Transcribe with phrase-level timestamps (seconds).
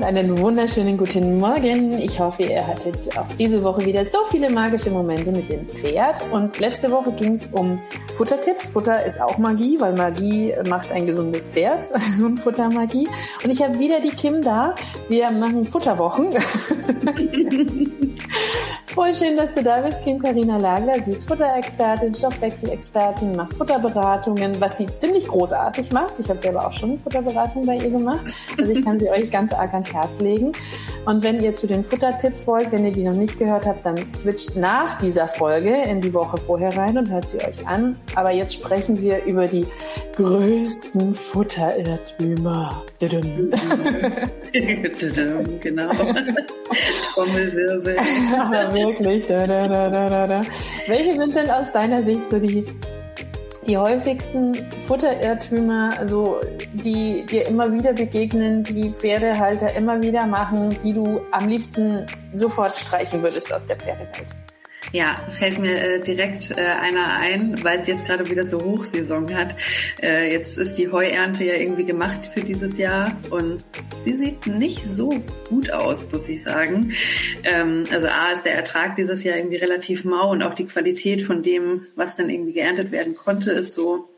[0.00, 1.98] Und einen wunderschönen guten Morgen.
[2.00, 6.22] Ich hoffe, ihr hattet auch diese Woche wieder so viele magische Momente mit dem Pferd.
[6.30, 7.78] Und letzte Woche ging es um
[8.16, 8.70] Futtertipps.
[8.70, 11.90] Futter ist auch Magie, weil Magie macht ein gesundes Pferd
[12.24, 13.08] und Futtermagie.
[13.44, 14.74] Und ich habe wieder die Kim da.
[15.10, 16.30] Wir machen Futterwochen.
[19.00, 21.02] Voll schön, dass du da bist, Kim Karina Lagler.
[21.02, 26.18] Sie ist Futterexpertin, Stoffwechselexpertin, macht Futterberatungen, was sie ziemlich großartig macht.
[26.18, 28.20] Ich habe selber auch schon eine Futterberatung bei ihr gemacht.
[28.58, 30.52] Also ich kann sie euch ganz arg ans Herz legen.
[31.06, 33.96] Und wenn ihr zu den Futtertipps wollt, wenn ihr die noch nicht gehört habt, dann
[34.14, 37.96] switcht nach dieser Folge in die Woche vorher rein und hört sie euch an.
[38.16, 39.66] Aber jetzt sprechen wir über die
[40.16, 42.84] größten Futterirrtümer.
[45.60, 45.90] genau.
[47.14, 47.96] Trommelwirbel.
[48.90, 49.26] Wirklich.
[49.26, 50.40] Da, da, da,
[50.86, 52.64] Welche sind denn aus deiner Sicht so die,
[53.66, 54.54] die häufigsten
[54.88, 56.40] Futterirrtümer, also
[56.72, 62.76] die dir immer wieder begegnen, die Pferdehalter immer wieder machen, die du am liebsten sofort
[62.76, 64.26] streichen würdest aus der Pferdewelt?
[64.92, 69.32] Ja, fällt mir äh, direkt äh, einer ein, weil es jetzt gerade wieder so Hochsaison
[69.36, 69.54] hat.
[70.02, 73.64] Äh, jetzt ist die Heuernte ja irgendwie gemacht für dieses Jahr und
[74.02, 75.10] sie sieht nicht so
[75.48, 76.92] gut aus, muss ich sagen.
[77.44, 81.22] Ähm, also A ist der Ertrag dieses Jahr irgendwie relativ mau und auch die Qualität
[81.22, 84.08] von dem, was dann irgendwie geerntet werden konnte, ist so,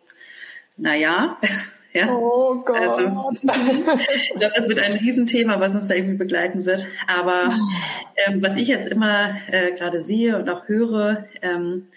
[0.78, 1.38] naja.
[1.93, 2.09] Ja?
[2.11, 2.77] Oh Gott.
[2.77, 6.87] Also, ich glaube, das wird ein Riesenthema, was uns da irgendwie begleiten wird.
[7.07, 7.53] Aber
[8.17, 11.89] ähm, was ich jetzt immer äh, gerade sehe und auch höre, ähm,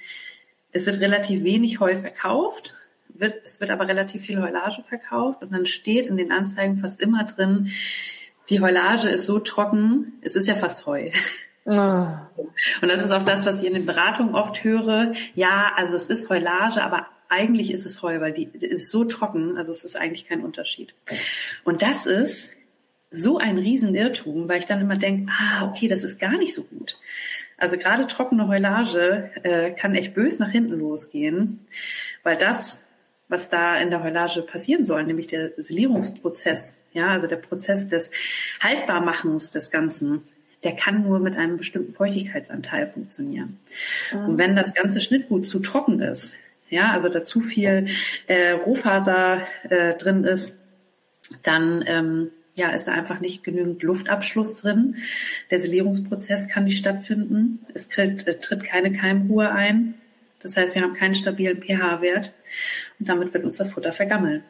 [0.72, 2.74] es wird relativ wenig Heu verkauft,
[3.08, 7.00] wird, es wird aber relativ viel Heulage verkauft und dann steht in den Anzeigen fast
[7.00, 7.72] immer drin,
[8.50, 11.12] die Heulage ist so trocken, es ist ja fast Heu.
[11.66, 12.30] Ah.
[12.36, 15.14] Und das ist auch das, was ich in den Beratungen oft höre.
[15.34, 19.06] Ja, also es ist Heulage, aber eigentlich ist es Heu, weil die, die ist so
[19.06, 20.94] trocken, also es ist eigentlich kein Unterschied.
[21.64, 22.52] Und das ist
[23.12, 26.64] so ein Riesenirrtum, weil ich dann immer denke, ah, okay, das ist gar nicht so
[26.64, 26.98] gut.
[27.58, 31.66] Also gerade trockene Heulage äh, kann echt bös nach hinten losgehen,
[32.24, 32.80] weil das,
[33.30, 38.12] was da in der Heulage passieren soll, nämlich der Silierungsprozess, ja, also der Prozess des
[38.60, 40.24] Haltbarmachens des Ganzen,
[40.64, 43.60] der kann nur mit einem bestimmten Feuchtigkeitsanteil funktionieren.
[44.12, 44.26] Mhm.
[44.26, 46.36] Und wenn das ganze Schnittgut zu trocken ist,
[46.70, 47.88] ja, also da zu viel
[48.28, 50.60] äh, Rohfaser äh, drin ist,
[51.44, 54.96] dann ähm, ja, ist da einfach nicht genügend Luftabschluss drin.
[55.52, 57.66] Der Silierungsprozess kann nicht stattfinden.
[57.74, 59.96] Es tritt, äh, tritt keine Keimruhe ein.
[60.42, 62.34] Das heißt, wir haben keinen stabilen pH-Wert
[63.00, 64.44] und damit wird uns das Futter vergammeln.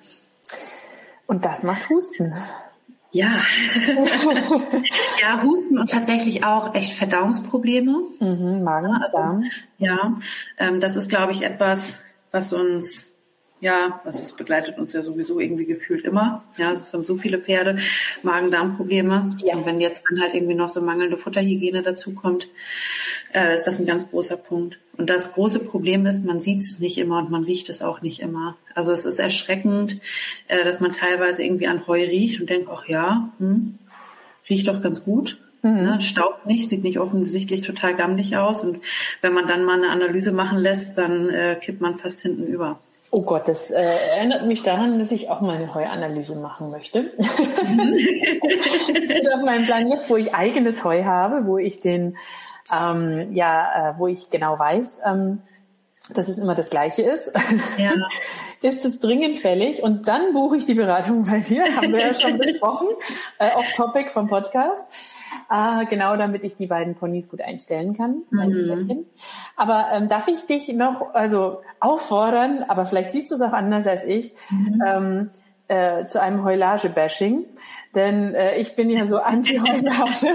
[1.26, 2.34] Und das macht Husten.
[3.12, 3.40] Ja.
[5.22, 8.03] ja, Husten und tatsächlich auch echt Verdauungsprobleme.
[8.20, 9.40] Mhm, Magen, also,
[9.78, 10.18] Ja,
[10.58, 12.02] ähm, das ist, glaube ich, etwas,
[12.35, 13.16] was uns
[13.62, 16.44] ja, also es begleitet uns ja sowieso irgendwie gefühlt immer.
[16.57, 17.78] Ja, es haben so viele Pferde
[18.22, 19.31] Magen-Darm-Probleme.
[19.44, 19.56] Ja.
[19.56, 22.50] Und wenn jetzt dann halt irgendwie noch so mangelnde Futterhygiene dazukommt,
[23.34, 24.78] äh, ist das ein ganz großer Punkt.
[24.97, 28.01] Und das große Problem ist, man sieht es nicht immer und man riecht es auch
[28.01, 28.57] nicht immer.
[28.75, 30.00] Also es ist erschreckend,
[30.47, 33.79] äh, dass man teilweise irgendwie an Heu riecht und denkt, ach ja, hm,
[34.50, 35.40] riecht doch ganz gut.
[35.66, 35.84] Mhm.
[35.84, 38.64] Ne, staubt nicht, sieht nicht offensichtlich total gammelig aus.
[38.64, 38.81] Und
[39.22, 42.78] wenn man dann mal eine Analyse machen lässt, dann äh, kippt man fast hinten über.
[43.09, 47.14] Oh Gott, das äh, erinnert mich daran, dass ich auch mal eine Heuanalyse machen möchte.
[47.17, 47.97] Mhm.
[49.34, 52.16] auf meinem Plan jetzt, wo ich eigenes Heu habe, wo ich den,
[52.72, 55.41] ähm, ja, äh, wo ich genau weiß, ähm,
[56.14, 57.32] dass es immer das Gleiche ist.
[57.79, 57.94] Ja.
[58.62, 62.14] ist es dringend fällig und dann buche ich die Beratung bei dir, haben wir ja
[62.14, 62.88] schon besprochen,
[63.40, 64.84] äh, off Topic vom Podcast.
[65.47, 68.24] Ah, genau, damit ich die beiden Ponys gut einstellen kann.
[68.32, 69.06] Mhm.
[69.56, 73.88] Aber ähm, darf ich dich noch also auffordern, aber vielleicht siehst du es auch anders
[73.88, 74.84] als ich, mhm.
[74.86, 75.30] ähm,
[75.68, 77.46] äh, zu einem Heulage-Bashing.
[77.96, 80.28] Denn äh, ich bin ja so anti-Heulage.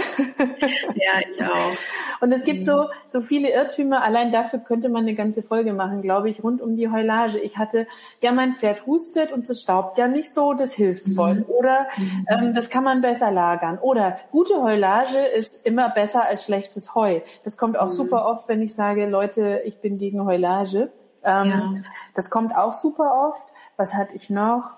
[0.95, 2.21] ja, ich auch.
[2.21, 6.03] Und es gibt so, so viele Irrtümer, allein dafür könnte man eine ganze Folge machen,
[6.03, 7.39] glaube ich, rund um die Heulage.
[7.39, 7.87] Ich hatte,
[8.21, 11.15] ja, mein Pferd hustet und das staubt ja nicht so, das hilft mhm.
[11.15, 11.45] voll.
[11.49, 12.27] Oder mhm.
[12.29, 13.79] ähm, das kann man besser lagern.
[13.79, 17.21] Oder gute Heulage ist immer besser als schlechtes Heu.
[17.45, 17.91] Das kommt auch mhm.
[17.91, 20.91] super oft, wenn ich sage, Leute, ich bin gegen Heulage.
[21.23, 21.75] Ähm, ja.
[22.15, 23.47] Das kommt auch super oft.
[23.77, 24.75] Was hatte ich noch?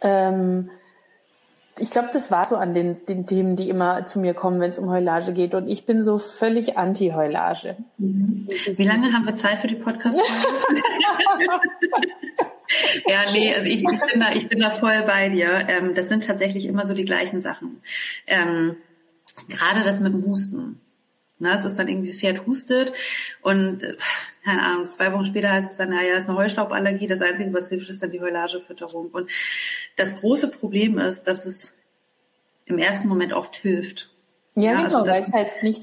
[0.00, 0.70] Ähm,
[1.80, 4.70] ich glaube, das war so an den, den Themen, die immer zu mir kommen, wenn
[4.70, 5.54] es um Heulage geht.
[5.54, 7.76] Und ich bin so völlig anti-Heulage.
[7.98, 8.46] Mhm.
[8.74, 10.20] Wie lange haben wir Zeit für die podcast
[13.06, 15.66] Ja, nee, also ich, ich, bin da, ich bin da voll bei dir.
[15.68, 17.80] Ähm, das sind tatsächlich immer so die gleichen Sachen.
[18.26, 18.76] Ähm,
[19.48, 20.80] gerade das mit dem Husten.
[21.40, 22.92] Ne, es ist dann irgendwie, das Pferd hustet
[23.42, 23.96] und äh,
[24.44, 27.52] keine Ahnung, zwei Wochen später heißt es dann, naja, es ist eine Heustauballergie, das Einzige,
[27.52, 29.10] was hilft, ist dann die Heulagefütterung.
[29.10, 29.30] Und
[29.96, 31.78] das große Problem ist, dass es
[32.64, 34.10] im ersten Moment oft hilft.
[34.54, 35.82] Ja, ja genau, also weil es halt nicht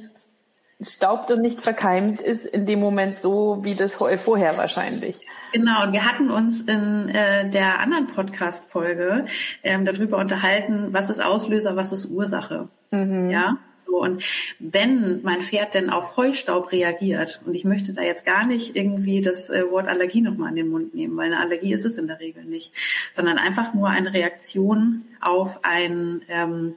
[0.81, 5.19] staubt und nicht verkeimt ist in dem Moment so wie das Heu vorher wahrscheinlich.
[5.53, 9.25] Genau, und wir hatten uns in äh, der anderen Podcast-Folge
[9.63, 12.67] ähm, darüber unterhalten, was ist Auslöser, was ist Ursache.
[12.91, 13.29] Mhm.
[13.29, 14.01] Ja, so.
[14.01, 14.23] Und
[14.59, 19.21] wenn mein Pferd denn auf Heustaub reagiert, und ich möchte da jetzt gar nicht irgendwie
[19.21, 22.07] das äh, Wort Allergie nochmal in den Mund nehmen, weil eine Allergie ist es in
[22.07, 22.73] der Regel nicht,
[23.13, 26.75] sondern einfach nur eine Reaktion auf ein, ähm,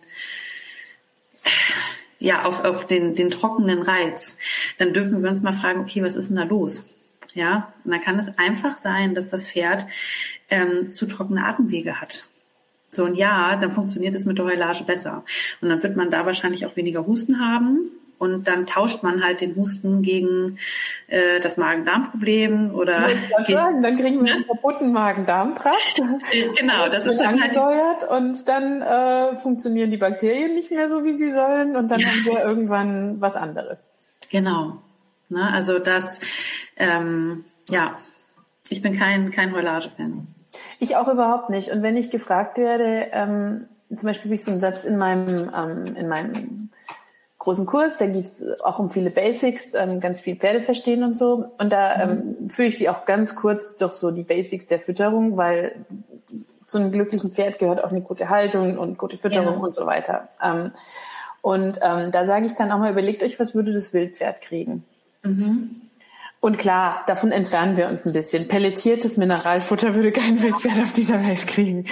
[2.19, 4.39] ja, auf, auf den, den trockenen Reiz,
[4.79, 6.87] dann dürfen wir uns mal fragen, okay, was ist denn da los?
[7.35, 9.87] Ja, und dann kann es einfach sein, dass das Pferd
[10.51, 12.25] ähm, zu trockene Atemwege hat.
[12.91, 15.25] So und ja, dann funktioniert es mit der Heulage besser.
[15.61, 17.91] Und dann wird man da wahrscheinlich auch weniger Husten haben.
[18.19, 20.59] Und dann tauscht man halt den Husten gegen
[21.07, 26.03] äh, das Magen-Darm-Problem oder ich sagen, dann kriegen wir einen kaputten Magen-Darm-Trakt.
[26.59, 31.05] Genau, das, das ist dann halt und dann äh, funktionieren die Bakterien nicht mehr so,
[31.05, 32.09] wie sie sollen und dann ja.
[32.09, 33.87] haben wir irgendwann was anderes.
[34.31, 34.83] Genau.
[35.29, 36.21] Ne, also das,
[36.77, 37.99] ähm, ja,
[38.69, 40.27] ich bin kein kein Heulage-Fan.
[40.79, 41.71] Ich auch überhaupt nicht.
[41.71, 45.51] Und wenn ich gefragt werde, ähm, zum Beispiel habe ich so einen Satz in meinem,
[45.55, 46.71] ähm, in meinem
[47.39, 51.53] großen Kurs, da geht's auch um viele Basics, ähm, ganz viel Pferde verstehen und so.
[51.59, 52.51] Und da ähm, mhm.
[52.51, 55.75] führe ich sie auch ganz kurz durch so die Basics der Fütterung, weil
[56.67, 59.61] zu einem glücklichen Pferd gehört auch eine gute Haltung und gute Fütterung ja.
[59.61, 60.29] und so weiter.
[60.43, 60.73] Ähm,
[61.41, 64.85] und ähm, da sage ich dann auch mal, überlegt euch, was würde das Wildpferd kriegen?
[65.23, 65.88] Mhm.
[66.41, 68.47] Und klar, davon entfernen wir uns ein bisschen.
[68.47, 71.87] Pelletiertes Mineralfutter würde kein Wildpferd auf dieser Welt kriegen.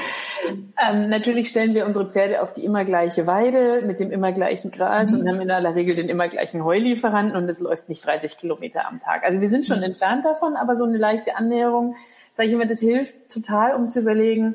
[0.80, 4.70] Ähm, natürlich stellen wir unsere Pferde auf die immer gleiche Weide mit dem immer gleichen
[4.70, 5.20] Gras mhm.
[5.20, 8.86] und haben in aller Regel den immer gleichen Heulieferanten und es läuft nicht 30 Kilometer
[8.86, 9.24] am Tag.
[9.24, 9.84] Also wir sind schon mhm.
[9.84, 11.96] entfernt davon, aber so eine leichte Annäherung,
[12.32, 14.54] sage ich immer, das hilft total, um zu überlegen,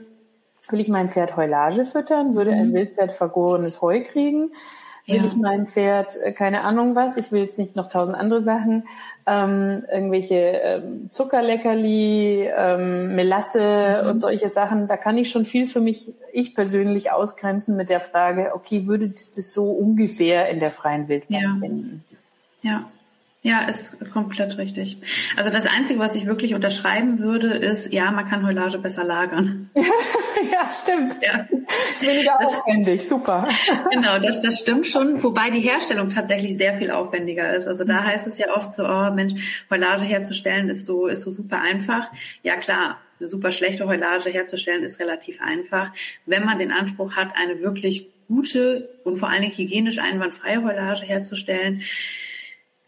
[0.70, 2.34] will ich mein Pferd Heulage füttern?
[2.36, 2.76] Würde ein mhm.
[2.76, 4.52] Wildpferd vergorenes Heu kriegen?
[5.12, 5.26] Will ja.
[5.26, 8.88] ich mein Pferd, äh, keine Ahnung was, ich will jetzt nicht noch tausend andere Sachen,
[9.28, 14.10] ähm, irgendwelche ähm, Zuckerleckerli, ähm, Melasse mhm.
[14.10, 18.00] und solche Sachen, da kann ich schon viel für mich, ich persönlich ausgrenzen mit der
[18.00, 21.58] Frage, okay, würde das so ungefähr in der freien Wildbahn ja.
[21.60, 22.04] finden?
[22.62, 22.92] Ja.
[23.44, 24.98] Ja, ist komplett richtig.
[25.36, 29.72] Also das Einzige, was ich wirklich unterschreiben würde, ist, ja, man kann Heulage besser lagern.
[30.52, 31.16] ja, stimmt.
[31.24, 31.48] Ja.
[31.92, 33.48] Ist weniger aufwendig, super.
[33.92, 37.68] genau, das, das stimmt schon, wobei die Herstellung tatsächlich sehr viel aufwendiger ist.
[37.68, 41.32] Also da heißt es ja oft so, oh Mensch, Heulage herzustellen ist so, ist so
[41.32, 42.12] super einfach.
[42.44, 45.92] Ja klar, eine super schlechte Heulage herzustellen ist relativ einfach,
[46.28, 51.06] wenn man den Anspruch hat, eine wirklich gute und vor allen Dingen hygienisch einwandfreie Heulage
[51.06, 51.82] herzustellen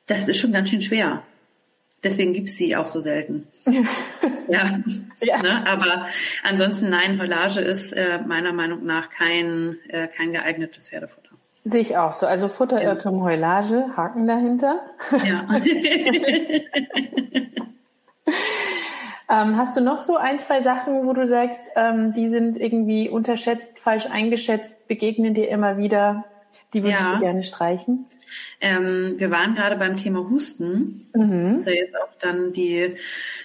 [0.08, 1.24] das ist schon ganz schön schwer.
[2.04, 3.48] Deswegen gibt's sie auch so selten.
[4.50, 4.80] ja.
[5.22, 5.42] ja.
[5.42, 5.66] Ne?
[5.66, 6.06] Aber
[6.44, 11.30] ansonsten nein, Heulage ist äh, meiner Meinung nach kein, äh, kein geeignetes Pferdefutter.
[11.64, 12.28] Sehe ich auch so.
[12.28, 13.24] Also Futterirrtum, ja.
[13.24, 14.82] Heulage, Haken dahinter.
[15.24, 15.48] Ja.
[19.30, 23.08] ähm, hast du noch so ein, zwei Sachen, wo du sagst, ähm, die sind irgendwie
[23.08, 26.26] unterschätzt, falsch eingeschätzt, begegnen dir immer wieder?
[26.74, 27.16] Die würdest ja.
[27.16, 28.06] du gerne streichen?
[28.60, 31.08] Ähm, wir waren gerade beim Thema Husten.
[31.14, 31.42] Mhm.
[31.42, 32.96] Das ist ja jetzt auch dann die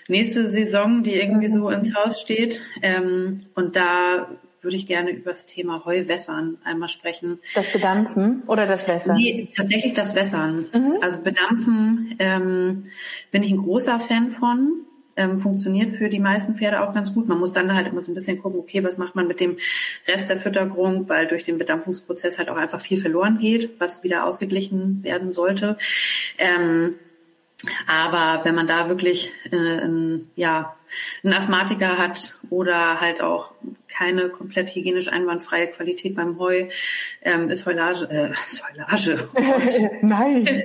[0.09, 2.63] nächste Saison, die irgendwie so ins Haus steht.
[2.83, 4.29] Ähm, und da
[4.61, 7.39] würde ich gerne über das Thema Heuwässern einmal sprechen.
[7.55, 9.17] Das Bedampfen oder das Wässern?
[9.17, 10.67] Nee, tatsächlich das Wässern.
[10.73, 10.99] Mhm.
[11.01, 12.87] Also Bedampfen ähm,
[13.31, 14.85] bin ich ein großer Fan von
[15.19, 17.29] ähm, funktioniert für die meisten Pferde auch ganz gut.
[17.29, 19.59] Man muss dann halt immer so ein bisschen gucken, okay, was macht man mit dem
[20.07, 24.25] Rest der Fütterung, weil durch den Bedampfungsprozess halt auch einfach viel verloren geht, was wieder
[24.25, 25.77] ausgeglichen werden sollte.
[26.39, 26.95] Ähm,
[27.89, 30.77] aber wenn man da wirklich äh, ein, ja,
[31.25, 33.53] einen Asthmatiker hat oder halt auch
[33.89, 36.69] keine komplett hygienisch einwandfreie Qualität beim Heu,
[37.23, 39.29] ähm, ist Heulage, äh, ist Heulage.
[40.03, 40.47] nein.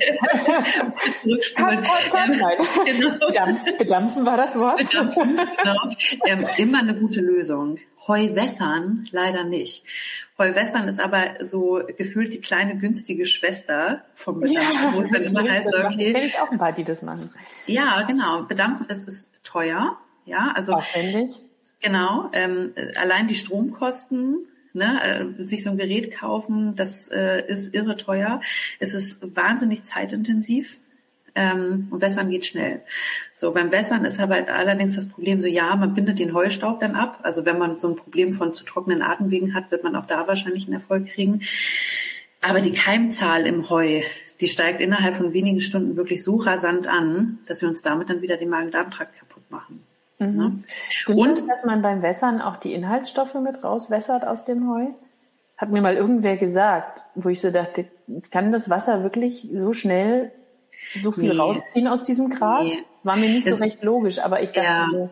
[1.22, 1.80] Zurückspulen.
[1.80, 2.42] Ähm,
[2.86, 3.28] genau.
[3.28, 4.78] Bedampfen, bedampfen war das Wort.
[4.78, 5.90] Bedampfen, genau.
[6.26, 7.78] ähm, immer eine gute Lösung.
[8.08, 9.86] Heuwässern leider nicht.
[10.38, 15.50] Heuwässern ist aber so gefühlt die kleine günstige Schwester vom Bedampfen, wo es dann immer
[15.50, 17.34] heißt, okay, kenne ich auch ein paar, die das machen.
[17.68, 21.42] ja, genau, Bedampfen ist, ist teuer, ja, also Aufwendig.
[21.82, 27.44] Genau, ähm, äh, allein die Stromkosten, ne, äh, sich so ein Gerät kaufen, das äh,
[27.46, 28.40] ist irre teuer.
[28.80, 30.80] Es ist wahnsinnig zeitintensiv.
[31.36, 32.84] Ähm, und Wässern geht schnell.
[33.34, 36.80] So beim Wässern ist aber halt allerdings das Problem so, ja, man bindet den Heustaub
[36.80, 37.20] dann ab.
[37.24, 40.28] Also wenn man so ein Problem von zu trockenen Atemwegen hat, wird man auch da
[40.28, 41.42] wahrscheinlich einen Erfolg kriegen.
[42.42, 44.04] Aber die Keimzahl im Heu,
[44.42, 48.22] die steigt innerhalb von wenigen Stunden wirklich so rasant an, dass wir uns damit dann
[48.22, 49.83] wieder den Magen-Darm-Trakt kaputt machen.
[50.32, 50.60] Ne?
[50.90, 54.88] Stimmt Und- das, dass man beim Wässern auch die Inhaltsstoffe mit rauswässert aus dem Heu?
[55.58, 57.86] Hat mir mal irgendwer gesagt, wo ich so dachte,
[58.32, 60.32] kann das Wasser wirklich so schnell
[61.00, 61.38] so viel Nee.
[61.38, 62.64] rausziehen aus diesem Gras?
[62.66, 62.78] Nee.
[63.04, 64.88] War mir nicht Es- so recht logisch, aber ich dachte Ja.
[64.92, 65.10] so,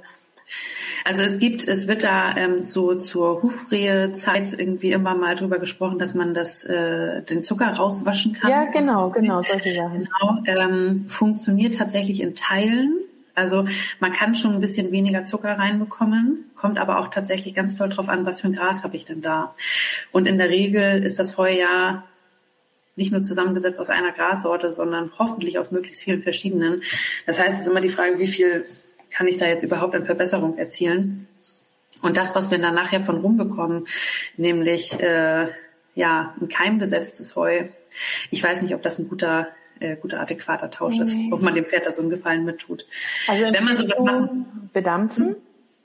[1.06, 5.98] Also es gibt, es wird da ähm, so zur Hufrehezeit irgendwie immer mal drüber gesprochen,
[5.98, 8.52] dass man das äh, den Zucker rauswaschen kann.
[8.52, 10.08] ja, genau, genau, solche Sachen.
[10.20, 13.00] Genau, ähm, funktioniert tatsächlich in Teilen.
[13.34, 13.66] Also
[14.00, 18.10] man kann schon ein bisschen weniger Zucker reinbekommen, kommt aber auch tatsächlich ganz toll drauf
[18.10, 19.56] an, was für ein Gras habe ich denn da.
[20.12, 22.04] Und in der Regel ist das Heu ja
[22.96, 26.84] nicht nur zusammengesetzt aus einer Grassorte, sondern hoffentlich aus möglichst vielen verschiedenen.
[27.26, 28.66] Das heißt, es ist immer die Frage, wie viel
[29.10, 31.28] kann ich da jetzt überhaupt an Verbesserung erzielen?
[32.02, 33.88] Und das, was wir dann nachher von rumbekommen,
[34.36, 35.48] nämlich äh,
[35.96, 37.66] ja ein keimbesetztes Heu.
[38.30, 39.48] Ich weiß nicht, ob das ein guter
[39.82, 42.86] äh, guter adäquater Tausch ist, ob man dem Pferd da so einen Gefallen mittut.
[43.28, 45.36] Also Wenn man sowas machen, bedampfen.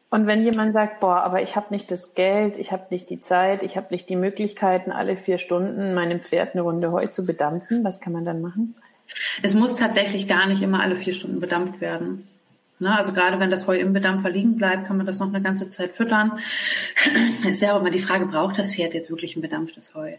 [0.09, 3.21] Und wenn jemand sagt, boah, aber ich habe nicht das Geld, ich habe nicht die
[3.21, 7.27] Zeit, ich habe nicht die Möglichkeiten, alle vier Stunden meinem Pferd eine Runde Heu zu
[7.27, 8.77] bedampfen, was kann man dann machen?
[9.43, 12.29] es muss tatsächlich gar nicht immer alle vier Stunden bedampft werden.
[12.79, 15.41] Ne, also gerade wenn das Heu im Bedampfer liegen bleibt, kann man das noch eine
[15.41, 16.33] ganze Zeit füttern.
[17.41, 20.15] Es ist ja auch immer die Frage, braucht das Pferd jetzt wirklich ein bedampftes Heu?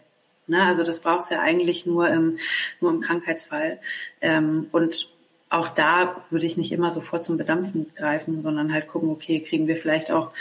[0.48, 2.38] Ne, also das braucht es ja eigentlich nur im,
[2.80, 3.78] nur im Krankheitsfall.
[4.20, 5.10] Ähm, und
[5.50, 9.66] auch da würde ich nicht immer sofort zum Bedampfen greifen, sondern halt gucken, okay, kriegen
[9.66, 10.32] wir vielleicht auch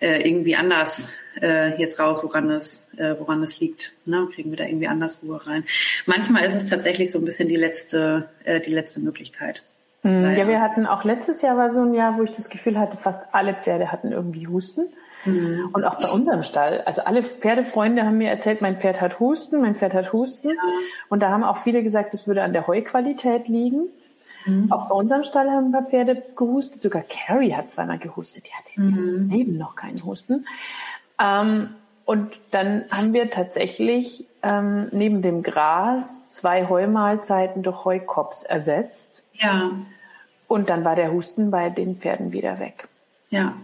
[0.00, 3.92] äh, irgendwie anders äh, jetzt raus, woran es, äh, woran es liegt.
[4.06, 4.28] Ne?
[4.32, 5.64] Kriegen wir da irgendwie anders Ruhe rein.
[6.06, 9.62] Manchmal ist es tatsächlich so ein bisschen die letzte, äh, die letzte Möglichkeit.
[10.02, 10.38] Leider.
[10.38, 12.96] Ja, wir hatten auch letztes Jahr war so ein Jahr, wo ich das Gefühl hatte,
[12.96, 14.86] fast alle Pferde hatten irgendwie Husten.
[15.72, 16.82] Und auch bei unserem Stall.
[16.86, 20.50] Also alle Pferdefreunde haben mir erzählt, mein Pferd hat Husten, mein Pferd hat Husten.
[21.08, 23.88] Und da haben auch viele gesagt, es würde an der Heuqualität liegen.
[24.70, 26.80] Auch bei unserem Stall haben ein paar Pferde gehustet.
[26.80, 28.44] Sogar Carrie hat zweimal gehustet.
[28.46, 30.46] Die hatte im Leben noch keinen Husten.
[31.20, 31.70] Ähm,
[32.04, 39.24] und dann haben wir tatsächlich ähm, neben dem Gras zwei Heumahlzeiten durch Heukops ersetzt.
[39.32, 39.72] Ja,
[40.46, 42.86] Und dann war der Husten bei den Pferden wieder weg.
[43.30, 43.54] ja.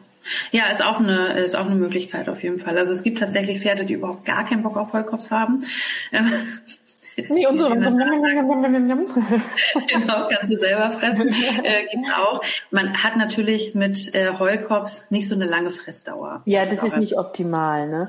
[0.51, 2.79] Ja, ist auch eine ist auch eine Möglichkeit auf jeden Fall.
[2.79, 5.65] Also es gibt tatsächlich Pferde, die überhaupt gar keinen Bock auf Vollkops haben.
[6.13, 6.31] Ähm,
[7.29, 7.75] Nee, unsere.
[9.87, 11.35] genau, kannst du selber fressen.
[11.63, 12.43] Äh, gibt's auch.
[12.71, 16.43] Man hat natürlich mit äh, Heulkops nicht so eine lange Fressdauer.
[16.45, 18.09] Ja, das ist auch nicht optimal, ne?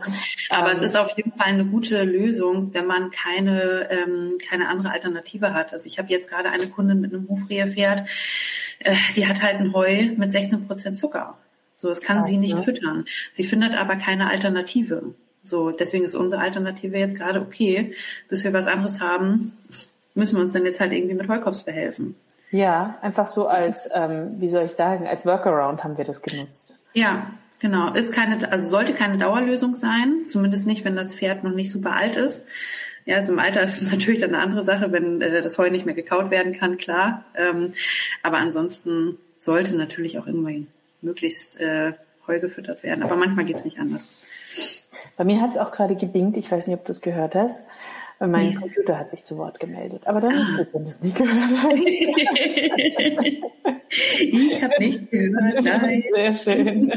[0.49, 4.91] Aber es ist auf jeden Fall eine gute Lösung, wenn man keine, ähm, keine andere
[4.91, 5.73] Alternative hat.
[5.73, 8.07] Also ich habe jetzt gerade eine Kundin mit einem Hufrehepferd,
[8.79, 11.37] äh, die hat halt ein Heu mit 16 Prozent Zucker.
[11.75, 12.63] So, das kann Krass, sie nicht ne?
[12.63, 13.05] füttern.
[13.33, 15.13] Sie findet aber keine Alternative.
[15.41, 17.93] So, deswegen ist unsere Alternative jetzt gerade okay,
[18.29, 19.51] bis wir was anderes haben,
[20.15, 22.15] müssen wir uns dann jetzt halt irgendwie mit Heukops behelfen.
[22.51, 26.75] Ja, einfach so als, ähm, wie soll ich sagen, als Workaround haben wir das genutzt.
[26.93, 27.27] Ja,
[27.59, 27.91] genau.
[27.93, 31.95] Ist keine, also sollte keine Dauerlösung sein, zumindest nicht, wenn das Pferd noch nicht super
[31.95, 32.45] alt ist.
[33.05, 35.69] Ja, also im Alter ist es natürlich dann eine andere Sache, wenn äh, das Heu
[35.69, 37.25] nicht mehr gekaut werden kann, klar.
[37.35, 37.73] Ähm,
[38.21, 40.67] aber ansonsten sollte natürlich auch irgendwie
[41.03, 41.93] möglichst äh,
[42.27, 43.03] Heu gefüttert werden.
[43.03, 44.07] Aber manchmal geht's nicht anders.
[45.17, 47.59] Bei mir hat es auch gerade gebingt, ich weiß nicht, ob du es gehört hast.
[48.19, 50.07] Mein Computer hat sich zu Wort gemeldet.
[50.07, 51.73] Aber dann ist gut, wenn du es nicht gehört hast.
[54.19, 55.63] ich habe nichts gehört.
[55.63, 56.03] Nein.
[56.13, 56.91] Sehr schön.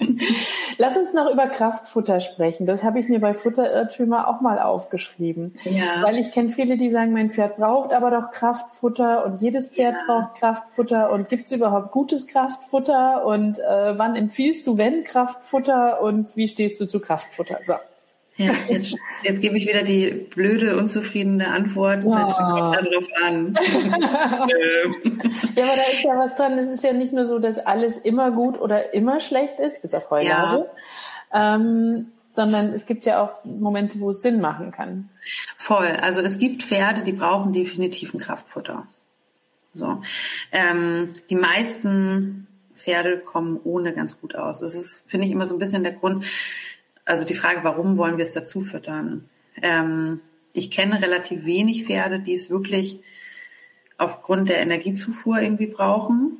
[0.78, 2.66] Lass uns noch über Kraftfutter sprechen.
[2.66, 5.54] Das habe ich mir bei Futterirrtümer auch mal aufgeschrieben.
[5.64, 6.02] Ja.
[6.02, 9.94] Weil ich kenne viele, die sagen, mein Pferd braucht aber doch Kraftfutter und jedes Pferd
[9.94, 10.04] Ja.
[10.06, 16.00] braucht Kraftfutter und gibt es überhaupt gutes Kraftfutter und äh, wann empfiehlst du, wenn Kraftfutter
[16.00, 17.58] und wie stehst du zu Kraftfutter?
[17.62, 17.74] So.
[18.36, 22.02] Ja, jetzt, jetzt gebe ich wieder die blöde, unzufriedene Antwort.
[22.02, 22.24] Ja.
[22.24, 23.54] Kommt darauf an.
[25.54, 26.58] ja, aber da ist ja was dran.
[26.58, 29.94] Es ist ja nicht nur so, dass alles immer gut oder immer schlecht ist, bis
[29.94, 30.66] auf Heulage.
[31.32, 31.54] Ja.
[31.54, 35.10] Ähm, sondern es gibt ja auch Momente, wo es Sinn machen kann.
[35.56, 35.86] Voll.
[35.86, 38.88] Also es gibt Pferde, die brauchen definitiv ein Kraftfutter.
[39.72, 40.02] So.
[40.50, 44.60] Ähm, die meisten Pferde kommen ohne ganz gut aus.
[44.60, 46.24] Das ist, finde ich, immer so ein bisschen der Grund,
[47.04, 49.28] also die Frage, warum wollen wir es dazu füttern?
[49.62, 50.20] Ähm,
[50.52, 53.00] ich kenne relativ wenig Pferde, die es wirklich
[53.98, 56.38] aufgrund der Energiezufuhr irgendwie brauchen.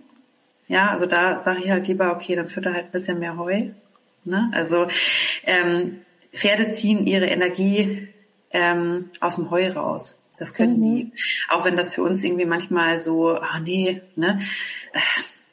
[0.68, 3.70] Ja, also da sage ich halt lieber, okay, dann fütter halt ein bisschen mehr Heu.
[4.24, 4.50] Ne?
[4.52, 4.86] Also
[5.44, 6.00] ähm,
[6.32, 8.08] Pferde ziehen ihre Energie
[8.50, 10.20] ähm, aus dem Heu raus.
[10.38, 10.82] Das können mhm.
[10.82, 11.12] die.
[11.48, 14.40] Auch wenn das für uns irgendwie manchmal so, ah nee, ne?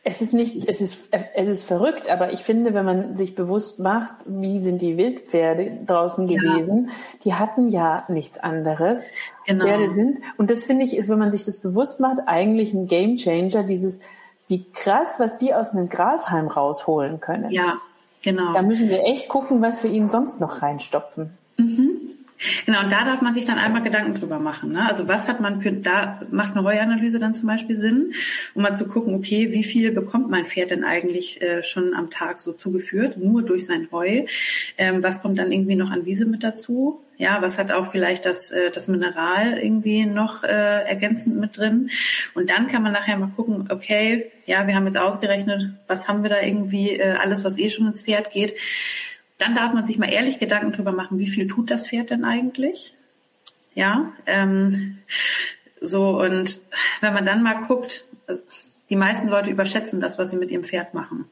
[0.03, 3.77] Es ist nicht, es ist, es ist verrückt, aber ich finde, wenn man sich bewusst
[3.77, 6.93] macht, wie sind die Wildpferde draußen gewesen, ja.
[7.23, 8.99] die hatten ja nichts anderes.
[9.45, 9.63] Genau.
[9.63, 12.87] Pferde sind, und das finde ich, ist, wenn man sich das bewusst macht, eigentlich ein
[12.87, 14.01] Gamechanger dieses,
[14.47, 17.51] wie krass, was die aus einem Grashalm rausholen können.
[17.51, 17.77] Ja,
[18.23, 18.53] genau.
[18.53, 21.37] Da müssen wir echt gucken, was wir ihnen sonst noch reinstopfen.
[22.65, 24.71] Genau, und da darf man sich dann einmal Gedanken drüber machen.
[24.71, 24.87] Ne?
[24.87, 28.13] Also was hat man für, da macht eine Heuanalyse dann zum Beispiel Sinn,
[28.53, 32.09] um mal zu gucken, okay, wie viel bekommt mein Pferd denn eigentlich äh, schon am
[32.09, 34.25] Tag so zugeführt, nur durch sein Heu?
[34.77, 37.01] Ähm, was kommt dann irgendwie noch an Wiese mit dazu?
[37.17, 41.91] Ja, was hat auch vielleicht das, äh, das Mineral irgendwie noch äh, ergänzend mit drin?
[42.33, 46.23] Und dann kann man nachher mal gucken, okay, ja, wir haben jetzt ausgerechnet, was haben
[46.23, 48.55] wir da irgendwie, äh, alles, was eh schon ins Pferd geht
[49.41, 52.23] dann darf man sich mal ehrlich Gedanken drüber machen, wie viel tut das Pferd denn
[52.23, 52.93] eigentlich?
[53.73, 54.99] Ja, ähm,
[55.79, 56.61] so und
[56.99, 58.41] wenn man dann mal guckt, also
[58.89, 61.25] die meisten Leute überschätzen das, was sie mit ihrem Pferd machen.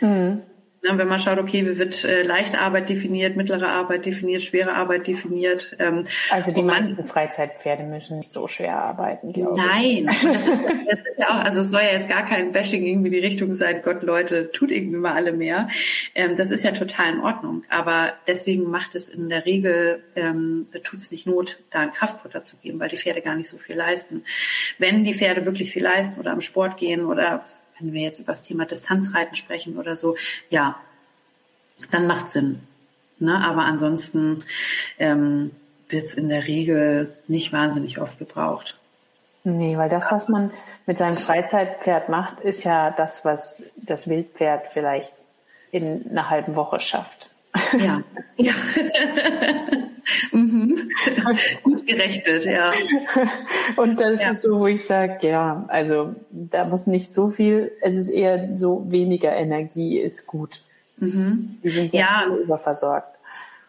[0.00, 0.42] Mhm.
[0.84, 4.74] Ne, wenn man schaut, okay, wie wird äh, leichte Arbeit definiert, mittlere Arbeit definiert, schwere
[4.74, 5.76] Arbeit definiert.
[5.78, 10.22] Ähm, also die meisten Freizeitpferde müssen nicht so schwer arbeiten, glaube Nein, ich.
[10.22, 13.10] das ist, das ist ja auch, also es soll ja jetzt gar kein Bashing irgendwie
[13.10, 15.68] die Richtung sein, Gott, Leute, tut irgendwie mal alle mehr.
[16.16, 17.62] Ähm, das ist ja total in Ordnung.
[17.68, 21.92] Aber deswegen macht es in der Regel, ähm, da tut es nicht Not, da ein
[21.92, 24.24] Kraftfutter zu geben, weil die Pferde gar nicht so viel leisten.
[24.78, 27.44] Wenn die Pferde wirklich viel leisten oder am Sport gehen oder
[27.82, 30.16] wenn wir jetzt über das Thema Distanzreiten sprechen oder so,
[30.50, 30.76] ja,
[31.90, 32.60] dann macht Sinn.
[33.18, 33.44] Ne?
[33.44, 34.44] Aber ansonsten
[34.98, 35.50] ähm,
[35.88, 38.78] wird es in der Regel nicht wahnsinnig oft gebraucht.
[39.44, 40.52] Nee, weil das, was man
[40.86, 45.12] mit seinem Freizeitpferd macht, ist ja das, was das Wildpferd vielleicht
[45.72, 47.28] in einer halben Woche schafft.
[47.78, 48.02] Ja,
[48.36, 48.52] ja.
[51.62, 52.72] Gut gerechnet, ja.
[53.76, 54.30] Und das ja.
[54.30, 58.56] ist so, wo ich sage, ja, also da muss nicht so viel, es ist eher
[58.56, 60.60] so weniger Energie ist gut.
[60.98, 61.58] Mhm.
[61.62, 63.12] Die sind ja, ja überversorgt.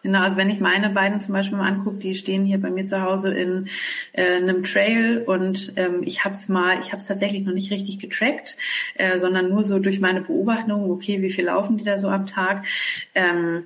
[0.04, 2.84] Genau, also wenn ich meine beiden zum Beispiel mal angucke, die stehen hier bei mir
[2.84, 3.68] zu Hause in
[4.12, 7.70] äh, einem Trail und ähm, ich habe es mal, ich habe es tatsächlich noch nicht
[7.70, 8.58] richtig getrackt,
[8.96, 12.26] äh, sondern nur so durch meine Beobachtung, okay, wie viel laufen die da so am
[12.26, 12.66] Tag?
[13.14, 13.64] Ähm,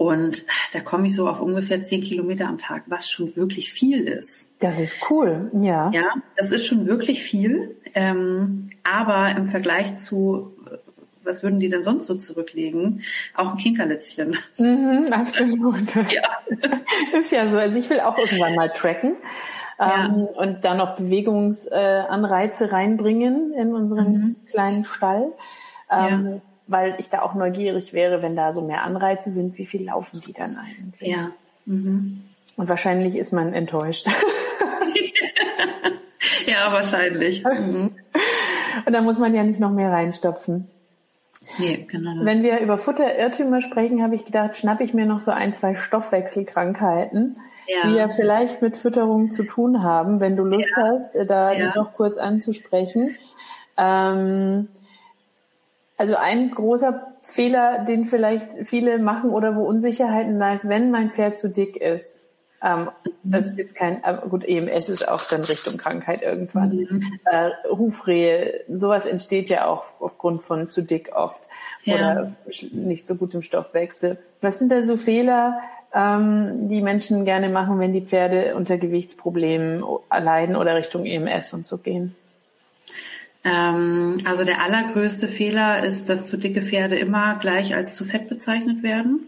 [0.00, 4.08] und da komme ich so auf ungefähr zehn Kilometer am Tag, was schon wirklich viel
[4.08, 4.50] ist.
[4.58, 5.90] Das ist cool, ja.
[5.90, 7.76] Ja, das ist schon wirklich viel.
[7.92, 10.54] Ähm, aber im Vergleich zu,
[11.22, 13.02] was würden die denn sonst so zurücklegen?
[13.34, 14.38] Auch ein Kinkerlitzchen.
[14.56, 15.94] Mhm, absolut.
[15.94, 16.30] ja.
[17.20, 17.58] Ist ja so.
[17.58, 19.16] Also ich will auch irgendwann mal tracken.
[19.78, 20.06] Ja.
[20.06, 24.36] Ähm, und da noch Bewegungsanreize äh, reinbringen in unseren mhm.
[24.46, 25.34] kleinen Stall.
[25.90, 29.66] Ähm, ja weil ich da auch neugierig wäre, wenn da so mehr Anreize sind, wie
[29.66, 31.10] viel laufen die dann eigentlich?
[31.10, 31.30] Ja.
[31.66, 32.24] Mhm.
[32.56, 34.06] Und wahrscheinlich ist man enttäuscht.
[36.46, 37.44] ja, wahrscheinlich.
[37.44, 37.92] Mhm.
[38.86, 40.68] Und da muss man ja nicht noch mehr reinstopfen.
[41.58, 42.24] Nee, genau.
[42.24, 45.74] Wenn wir über Futterirrtümer sprechen, habe ich gedacht, schnappe ich mir noch so ein, zwei
[45.74, 47.88] Stoffwechselkrankheiten, ja.
[47.88, 50.82] die ja vielleicht mit Fütterung zu tun haben, wenn du Lust ja.
[50.84, 51.72] hast, da ja.
[51.74, 53.16] noch kurz anzusprechen.
[53.76, 54.68] Ähm,
[56.00, 61.10] also ein großer Fehler, den vielleicht viele machen oder wo Unsicherheiten da ist, wenn mein
[61.10, 62.22] Pferd zu dick ist.
[62.62, 62.88] Ähm,
[63.22, 66.70] das ist jetzt kein, äh, gut, EMS ist auch dann Richtung Krankheit irgendwann.
[66.70, 67.02] Mhm.
[67.30, 71.42] Äh, Hufrehe, sowas entsteht ja auch aufgrund von zu dick oft
[71.84, 71.96] ja.
[71.96, 72.32] oder
[72.72, 74.16] nicht so gutem Stoffwechsel.
[74.40, 75.60] Was sind da so Fehler,
[75.94, 81.66] ähm, die Menschen gerne machen, wenn die Pferde unter Gewichtsproblemen leiden oder Richtung EMS und
[81.66, 82.16] so gehen?
[83.44, 88.28] Ähm, also der allergrößte Fehler ist, dass zu dicke Pferde immer gleich als zu fett
[88.28, 89.26] bezeichnet werden.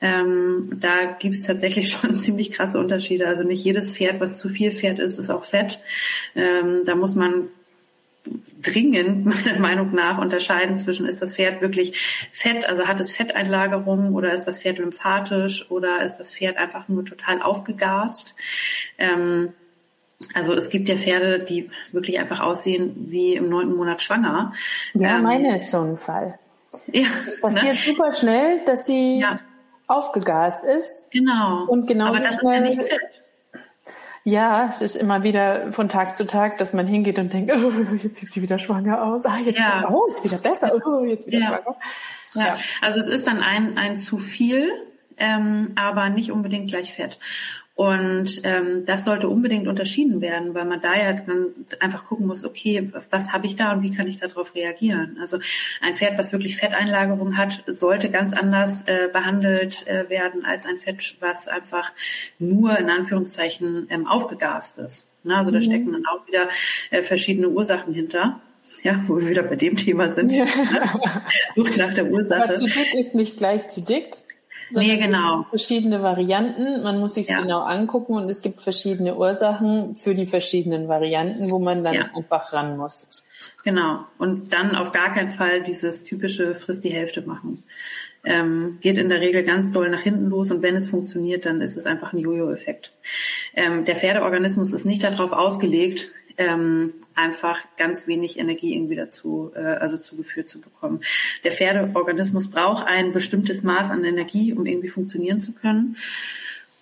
[0.00, 3.26] Ähm, da gibt es tatsächlich schon ziemlich krasse Unterschiede.
[3.26, 5.80] Also nicht jedes Pferd, was zu viel Pferd ist, ist auch fett.
[6.34, 7.48] Ähm, da muss man
[8.60, 14.14] dringend meiner Meinung nach unterscheiden zwischen, ist das Pferd wirklich fett, also hat es Fetteinlagerungen
[14.14, 18.34] oder ist das Pferd lymphatisch oder ist das Pferd einfach nur total aufgegast.
[18.98, 19.52] Ähm,
[20.34, 24.52] also es gibt ja Pferde, die wirklich einfach aussehen wie im neunten Monat schwanger.
[24.94, 26.38] Ja, ähm, meine ist so ein Fall.
[26.92, 27.74] Ja, das passiert ne?
[27.74, 29.36] super schnell, dass sie ja.
[29.86, 31.10] aufgegast ist.
[31.12, 31.64] Genau.
[31.66, 33.22] Und genau Aber das ist ja nicht fett.
[34.26, 37.70] Ja, es ist immer wieder von Tag zu Tag, dass man hingeht und denkt, oh,
[38.02, 39.26] jetzt sieht sie wieder schwanger aus.
[39.26, 39.86] Ah, jetzt ja.
[39.90, 40.72] oh, ist wieder besser.
[40.86, 41.46] Oh, jetzt wieder ja.
[41.48, 41.76] schwanger.
[42.34, 42.46] Ja.
[42.46, 42.56] ja.
[42.80, 44.72] also es ist dann ein, ein zu viel,
[45.18, 47.18] ähm, aber nicht unbedingt gleich fett.
[47.76, 51.46] Und ähm, das sollte unbedingt unterschieden werden, weil man da ja dann
[51.80, 55.18] einfach gucken muss, okay, was habe ich da und wie kann ich darauf reagieren?
[55.20, 55.38] Also
[55.80, 60.78] ein Pferd, was wirklich Fetteinlagerung hat, sollte ganz anders äh, behandelt äh, werden als ein
[60.78, 61.92] Pferd, was einfach
[62.38, 65.10] nur in Anführungszeichen ähm, aufgegast ist.
[65.24, 65.36] Ne?
[65.36, 65.62] Also da mhm.
[65.62, 66.48] stecken dann auch wieder
[66.90, 68.40] äh, verschiedene Ursachen hinter.
[68.82, 70.30] Ja, wo wir wieder bei dem Thema sind.
[70.30, 70.46] Ja.
[71.54, 72.44] Sucht nach der Ursache.
[72.44, 74.23] Aber zu dick ist nicht gleich zu dick.
[74.70, 75.46] Nee, genau.
[75.50, 76.82] Verschiedene Varianten.
[76.82, 77.40] Man muss sich ja.
[77.40, 82.10] genau angucken und es gibt verschiedene Ursachen für die verschiedenen Varianten, wo man dann ja.
[82.14, 83.24] einfach ran muss.
[83.64, 84.04] Genau.
[84.18, 87.62] Und dann auf gar keinen Fall dieses typische Frist die Hälfte machen.
[88.26, 91.60] Ähm, geht in der Regel ganz doll nach hinten los und wenn es funktioniert, dann
[91.60, 92.92] ist es einfach ein Jojo-Effekt.
[93.54, 99.60] Ähm, der Pferdeorganismus ist nicht darauf ausgelegt, ähm, einfach ganz wenig Energie irgendwie dazu, äh,
[99.60, 101.00] also zugeführt zu bekommen.
[101.44, 105.96] Der Pferdeorganismus braucht ein bestimmtes Maß an Energie, um irgendwie funktionieren zu können.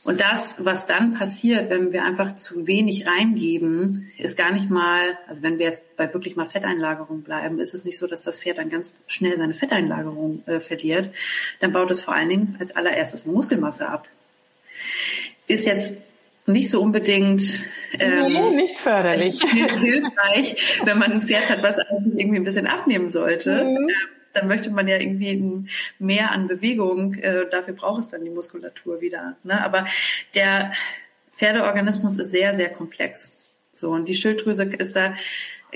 [0.04, 5.16] Und das, was dann passiert, wenn wir einfach zu wenig reingeben, ist gar nicht mal,
[5.28, 8.40] also wenn wir jetzt bei wirklich mal Fetteinlagerung bleiben, ist es nicht so, dass das
[8.40, 11.14] Pferd dann ganz schnell seine Fetteinlagerung äh, verliert.
[11.60, 14.08] Dann baut es vor allen Dingen als allererstes Muskelmasse ab.
[15.46, 15.92] Ist jetzt
[16.52, 17.42] nicht so unbedingt
[17.98, 19.42] ähm, nee, nicht förderlich.
[19.50, 23.64] hilfreich, wenn man ein Pferd hat, was eigentlich irgendwie ein bisschen abnehmen sollte.
[23.64, 23.76] Mhm.
[23.76, 23.90] Ähm,
[24.32, 27.14] dann möchte man ja irgendwie mehr an Bewegung.
[27.14, 29.36] Äh, dafür braucht es dann die Muskulatur wieder.
[29.44, 29.62] Ne?
[29.62, 29.86] Aber
[30.34, 30.72] der
[31.36, 33.32] Pferdeorganismus ist sehr, sehr komplex.
[33.72, 35.14] So und die Schilddrüse ist da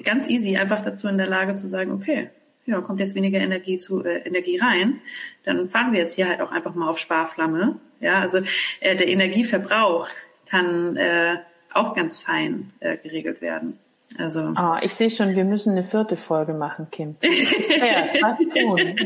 [0.05, 2.31] ganz easy einfach dazu in der Lage zu sagen, okay,
[2.67, 5.01] ja, kommt jetzt weniger Energie zu äh, Energie rein,
[5.45, 7.79] dann fahren wir jetzt hier halt auch einfach mal auf Sparflamme.
[8.01, 8.39] Ja, also
[8.81, 10.09] äh, der Energieverbrauch
[10.49, 11.37] kann äh,
[11.73, 13.79] auch ganz fein äh, geregelt werden.
[14.19, 14.55] Also.
[14.57, 17.17] Oh, ich sehe schon, wir müssen eine vierte Folge machen, Kim.
[17.23, 18.79] Ja, was tun?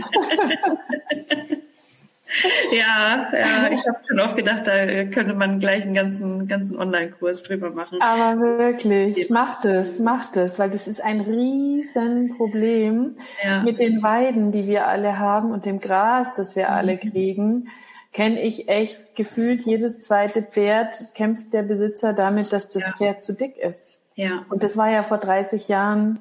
[2.73, 7.43] ja, ja, ich habe schon oft gedacht, da könnte man gleich einen ganzen, ganzen Online-Kurs
[7.43, 8.01] drüber machen.
[8.01, 13.63] Aber wirklich, macht es, macht es, weil das ist ein Riesenproblem ja.
[13.63, 17.01] mit den Weiden, die wir alle haben und dem Gras, das wir alle mhm.
[17.11, 17.69] kriegen
[18.13, 22.93] kenne ich echt gefühlt jedes zweite Pferd kämpft der Besitzer damit, dass das ja.
[22.93, 23.89] Pferd zu dick ist.
[24.15, 24.45] Ja.
[24.49, 26.21] Und das war ja vor 30 Jahren,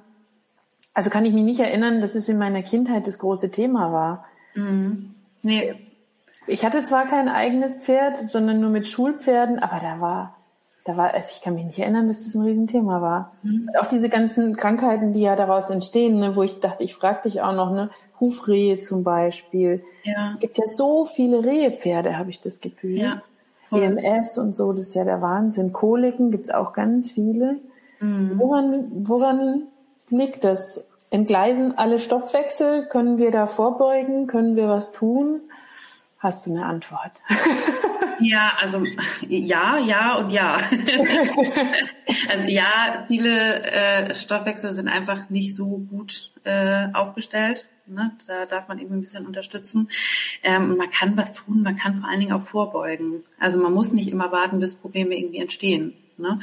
[0.93, 4.25] also kann ich mich nicht erinnern, dass es in meiner Kindheit das große Thema war.
[4.53, 5.15] Mhm.
[5.41, 5.75] Nee.
[6.47, 10.35] Ich hatte zwar kein eigenes Pferd, sondern nur mit Schulpferden, aber da war,
[10.85, 13.33] da war, also ich kann mich nicht erinnern, dass das ein Riesenthema war.
[13.43, 13.69] Mhm.
[13.79, 17.41] Auch diese ganzen Krankheiten, die ja daraus entstehen, ne, wo ich dachte, ich frage dich
[17.41, 19.83] auch noch, ne, Hufrehe zum Beispiel.
[20.03, 20.33] Ja.
[20.33, 22.99] Es gibt ja so viele Rehepferde, habe ich das Gefühl.
[22.99, 23.21] Ja,
[23.71, 25.71] EMS und so, das ist ja der Wahnsinn.
[25.73, 27.59] Koliken gibt's auch ganz viele.
[27.99, 28.33] Mhm.
[28.37, 29.63] Woran, woran
[30.09, 30.85] liegt das?
[31.11, 32.85] Entgleisen alle Stoffwechsel?
[32.85, 34.27] Können wir da vorbeugen?
[34.27, 35.41] Können wir was tun?
[36.19, 37.11] Hast du eine Antwort?
[38.21, 38.83] Ja, also
[39.27, 40.57] ja, ja und ja.
[42.29, 47.69] also ja, viele äh, Stoffwechsel sind einfach nicht so gut äh, aufgestellt.
[47.93, 48.11] Ne?
[48.27, 49.89] Da darf man eben ein bisschen unterstützen.
[50.43, 53.23] Ähm, man kann was tun, man kann vor allen Dingen auch vorbeugen.
[53.39, 55.93] Also man muss nicht immer warten, bis Probleme irgendwie entstehen.
[56.19, 56.39] Ne?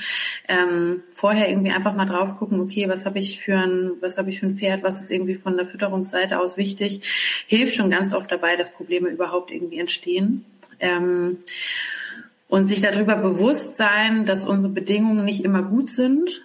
[0.49, 4.31] Ähm, vorher irgendwie einfach mal drauf gucken, okay, was habe ich für ein, was habe
[4.31, 8.15] ich für ein Pferd, was ist irgendwie von der Fütterungsseite aus wichtig, hilft schon ganz
[8.15, 10.45] oft dabei, dass Probleme überhaupt irgendwie entstehen.
[10.81, 11.39] Ähm,
[12.49, 16.43] und sich darüber bewusst sein, dass unsere Bedingungen nicht immer gut sind.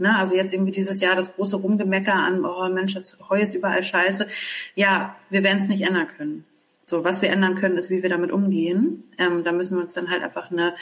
[0.00, 3.54] Ne, also jetzt irgendwie dieses Jahr das große Rumgemecker an, oh Mensch, das Heu ist
[3.54, 4.28] überall scheiße.
[4.76, 6.44] Ja, wir werden es nicht ändern können.
[6.86, 9.02] So, was wir ändern können, ist, wie wir damit umgehen.
[9.18, 10.74] Ähm, da müssen wir uns dann halt einfach eine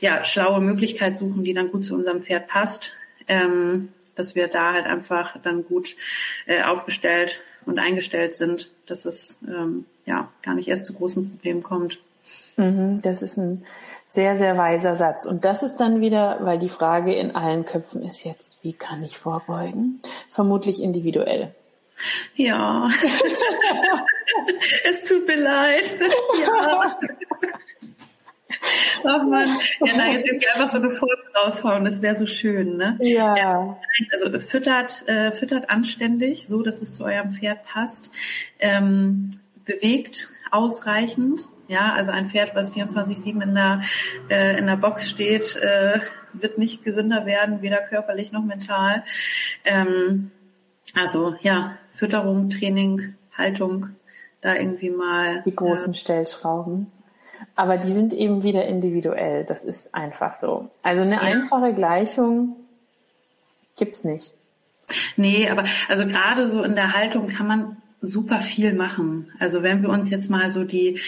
[0.00, 2.92] ja, schlaue Möglichkeit suchen, die dann gut zu unserem Pferd passt.
[3.28, 5.96] Ähm, dass wir da halt einfach dann gut
[6.46, 11.62] äh, aufgestellt und eingestellt sind, dass es ähm, ja gar nicht erst zu großen Problemen
[11.62, 11.98] kommt.
[12.56, 13.64] Mhm, das ist ein
[14.12, 15.24] sehr, sehr weiser Satz.
[15.24, 19.02] Und das ist dann wieder, weil die Frage in allen Köpfen ist jetzt, wie kann
[19.02, 20.02] ich vorbeugen?
[20.30, 21.54] Vermutlich individuell.
[22.34, 22.90] Ja.
[24.84, 25.84] es tut mir leid.
[26.44, 26.98] ja.
[29.04, 29.48] Ach man,
[29.80, 32.98] ja, da jetzt irgendwie einfach so eine Folge raushauen, das wäre so schön, ne?
[33.00, 33.36] Ja.
[33.36, 33.78] ja.
[34.12, 38.10] Also füttert, äh, füttert anständig, so dass es zu eurem Pferd passt.
[38.58, 39.30] Ähm,
[39.64, 41.48] bewegt ausreichend.
[41.72, 43.80] Ja, also ein Pferd, was 24-7 in der,
[44.28, 46.00] äh, in der Box steht, äh,
[46.34, 49.04] wird nicht gesünder werden, weder körperlich noch mental.
[49.64, 50.30] Ähm,
[50.94, 53.88] also ja, Fütterung, Training, Haltung,
[54.42, 55.40] da irgendwie mal.
[55.46, 56.92] Die großen äh, Stellschrauben.
[57.56, 59.44] Aber die sind eben wieder individuell.
[59.44, 60.68] Das ist einfach so.
[60.82, 61.20] Also eine ja.
[61.20, 62.54] einfache Gleichung
[63.78, 64.34] gibt's nicht.
[65.16, 69.32] Nee, aber also gerade so in der Haltung kann man super viel machen.
[69.38, 71.00] Also wenn wir uns jetzt mal so die,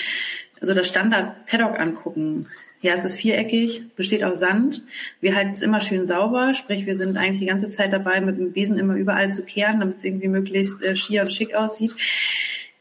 [0.64, 2.46] also das Standard Paddock angucken.
[2.80, 4.82] Ja, es ist viereckig, besteht aus Sand.
[5.20, 8.38] Wir halten es immer schön sauber, sprich, wir sind eigentlich die ganze Zeit dabei, mit
[8.38, 11.92] dem Besen immer überall zu kehren, damit es irgendwie möglichst äh, schier und schick aussieht.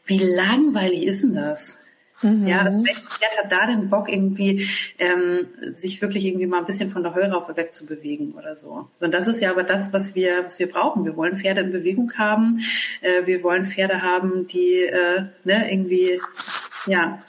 [0.06, 1.78] Wie langweilig ist denn das?
[2.22, 2.46] Mhm.
[2.46, 4.66] Ja, das Pferd hat da den Bock irgendwie,
[4.98, 8.88] ähm, sich wirklich irgendwie mal ein bisschen von der Heuraufe wegzubewegen oder so.
[8.96, 9.04] so.
[9.04, 11.04] Und das ist ja aber das, was wir, was wir brauchen.
[11.04, 12.60] Wir wollen Pferde in Bewegung haben.
[13.02, 16.18] Äh, wir wollen Pferde haben, die äh, ne, irgendwie,
[16.86, 17.22] ja,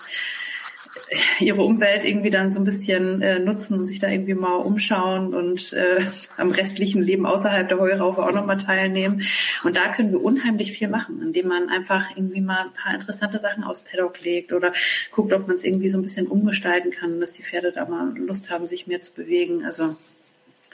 [1.39, 5.33] ihre Umwelt irgendwie dann so ein bisschen äh, nutzen und sich da irgendwie mal umschauen
[5.33, 6.03] und äh,
[6.37, 9.21] am restlichen Leben außerhalb der Heuraufe auch nochmal teilnehmen.
[9.63, 13.39] Und da können wir unheimlich viel machen, indem man einfach irgendwie mal ein paar interessante
[13.39, 14.71] Sachen aus Paddock legt oder
[15.11, 18.17] guckt, ob man es irgendwie so ein bisschen umgestalten kann, dass die Pferde da mal
[18.17, 19.65] Lust haben, sich mehr zu bewegen.
[19.65, 19.95] Also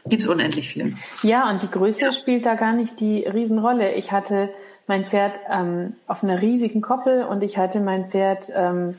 [0.05, 0.95] gibt's unendlich viel.
[1.23, 2.13] Ja, und die Größe ja.
[2.13, 3.93] spielt da gar nicht die Riesenrolle.
[3.95, 4.49] Ich hatte
[4.87, 8.95] mein Pferd ähm, auf einer riesigen Koppel und ich hatte mein Pferd ähm,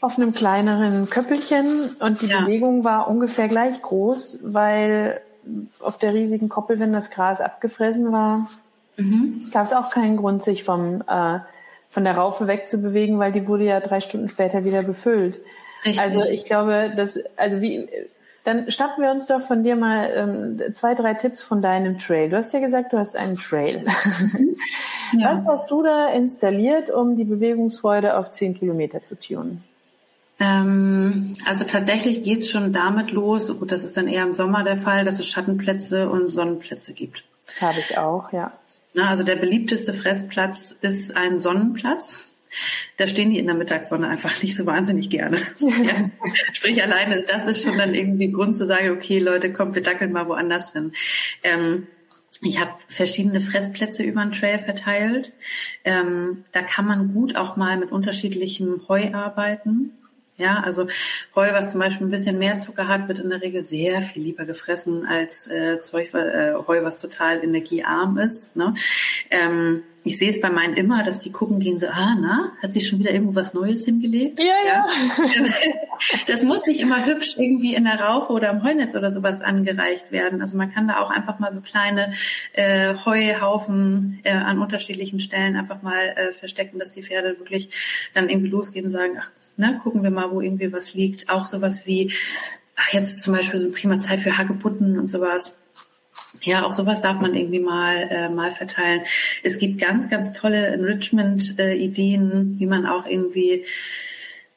[0.00, 2.40] auf einem kleineren Köppelchen und die ja.
[2.40, 5.20] Bewegung war ungefähr gleich groß, weil
[5.80, 8.48] auf der riesigen Koppel, wenn das Gras abgefressen war,
[8.96, 9.48] mhm.
[9.52, 11.38] gab es auch keinen Grund, sich vom äh,
[11.88, 15.40] von der Raufe wegzubewegen, weil die wurde ja drei Stunden später wieder befüllt.
[15.84, 16.02] Richtig.
[16.02, 17.88] Also ich glaube, dass also wie
[18.44, 22.28] dann schnappen wir uns doch von dir mal ähm, zwei, drei Tipps von deinem Trail.
[22.28, 23.84] Du hast ja gesagt, du hast einen Trail.
[25.12, 25.32] Ja.
[25.32, 29.62] Was hast du da installiert, um die Bewegungsfreude auf zehn Kilometer zu tunen?
[30.38, 34.76] Ähm, also tatsächlich geht's schon damit los, gut, das ist dann eher im Sommer der
[34.76, 37.24] Fall, dass es Schattenplätze und Sonnenplätze gibt.
[37.60, 38.52] Habe ich auch, ja.
[38.92, 42.34] Na, also der beliebteste Fressplatz ist ein Sonnenplatz.
[42.96, 45.38] Da stehen die in der Mittagssonne einfach nicht so wahnsinnig gerne.
[45.58, 46.10] ja.
[46.52, 50.12] Sprich, alleine das ist schon dann irgendwie Grund zu sagen, okay, Leute, kommt, wir dackeln
[50.12, 50.92] mal woanders hin.
[51.42, 51.86] Ähm,
[52.42, 55.32] ich habe verschiedene Fressplätze über den Trail verteilt.
[55.84, 59.92] Ähm, da kann man gut auch mal mit unterschiedlichem Heu arbeiten.
[60.38, 60.86] Ja, also
[61.34, 64.22] Heu, was zum Beispiel ein bisschen mehr Zucker hat, wird in der Regel sehr viel
[64.22, 68.54] lieber gefressen als äh, Zeug, äh, Heu, was total energiearm ist.
[68.54, 68.74] Ne?
[69.30, 72.72] Ähm, ich sehe es bei meinen immer, dass die gucken gehen so, ah, na, hat
[72.72, 74.38] sie schon wieder irgendwo was Neues hingelegt?
[74.38, 74.86] Ja, ja.
[76.28, 80.12] Das muss nicht immer hübsch irgendwie in der Rauche oder im Heunetz oder sowas angereicht
[80.12, 80.42] werden.
[80.42, 82.12] Also man kann da auch einfach mal so kleine
[82.52, 87.70] äh, Heuhaufen äh, an unterschiedlichen Stellen einfach mal äh, verstecken, dass die Pferde wirklich
[88.14, 91.28] dann irgendwie losgehen und sagen, ach, ne, gucken wir mal, wo irgendwie was liegt.
[91.28, 92.12] Auch sowas wie,
[92.76, 95.58] ach, jetzt zum Beispiel so prima Zeit für Hagebutten und sowas
[96.42, 99.02] ja, auch sowas darf man irgendwie mal äh, mal verteilen.
[99.42, 103.64] Es gibt ganz, ganz tolle Enrichment-Ideen, wie man auch irgendwie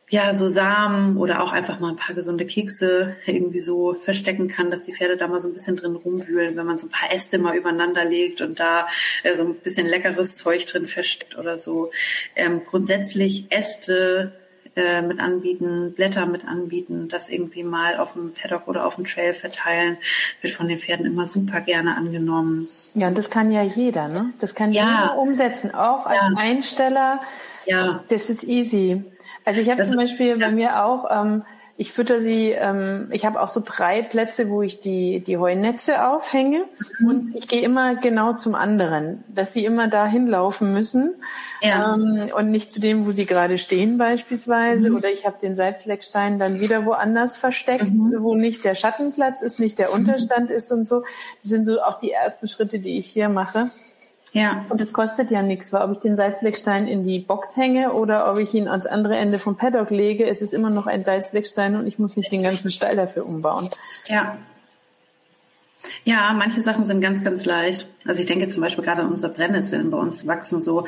[0.09, 4.71] ja so Samen oder auch einfach mal ein paar gesunde Kekse irgendwie so verstecken kann,
[4.71, 7.13] dass die Pferde da mal so ein bisschen drin rumwühlen, wenn man so ein paar
[7.13, 8.87] Äste mal übereinander legt und da
[9.23, 11.91] äh, so ein bisschen leckeres Zeug drin versteckt oder so.
[12.35, 14.33] Ähm, grundsätzlich Äste
[14.79, 19.05] äh, mit anbieten, Blätter mit anbieten, das irgendwie mal auf dem Paddock oder auf dem
[19.05, 19.97] Trail verteilen,
[20.41, 22.67] wird von den Pferden immer super gerne angenommen.
[22.93, 24.33] Ja, und das kann ja jeder, ne?
[24.39, 24.83] Das kann ja.
[24.83, 26.37] jeder umsetzen, auch als ja.
[26.37, 27.21] Einsteller.
[27.65, 28.03] Ja.
[28.09, 29.03] Das ist easy.
[29.45, 31.43] Also ich habe zum Beispiel bei mir auch ähm,
[31.79, 36.05] ich fütter sie, ähm, ich habe auch so drei Plätze, wo ich die, die Heunetze
[36.05, 36.65] aufhänge
[36.99, 37.07] mhm.
[37.07, 41.15] und ich gehe immer genau zum anderen, dass sie immer dahin laufen müssen
[41.61, 41.95] ja.
[41.95, 44.89] ähm, und nicht zu dem, wo sie gerade stehen beispielsweise.
[44.89, 44.97] Mhm.
[44.97, 48.17] Oder ich habe den Seitfleckstein dann wieder woanders versteckt, mhm.
[48.19, 49.99] wo nicht der Schattenplatz ist, nicht der mhm.
[49.99, 51.03] Unterstand ist und so.
[51.41, 53.71] Das sind so auch die ersten Schritte, die ich hier mache.
[54.31, 54.65] Ja.
[54.69, 58.31] Und es kostet ja nichts, weil ob ich den Salzleckstein in die Box hänge oder
[58.31, 61.75] ob ich ihn ans andere Ende vom Paddock lege, es ist immer noch ein Salzleckstein
[61.75, 63.69] und ich muss nicht den ganzen Stall dafür umbauen.
[64.05, 64.37] Ja.
[66.03, 67.87] Ja, manche Sachen sind ganz, ganz leicht.
[68.05, 69.89] Also ich denke zum Beispiel gerade an unsere Brennnesseln.
[69.89, 70.85] Bei uns wachsen so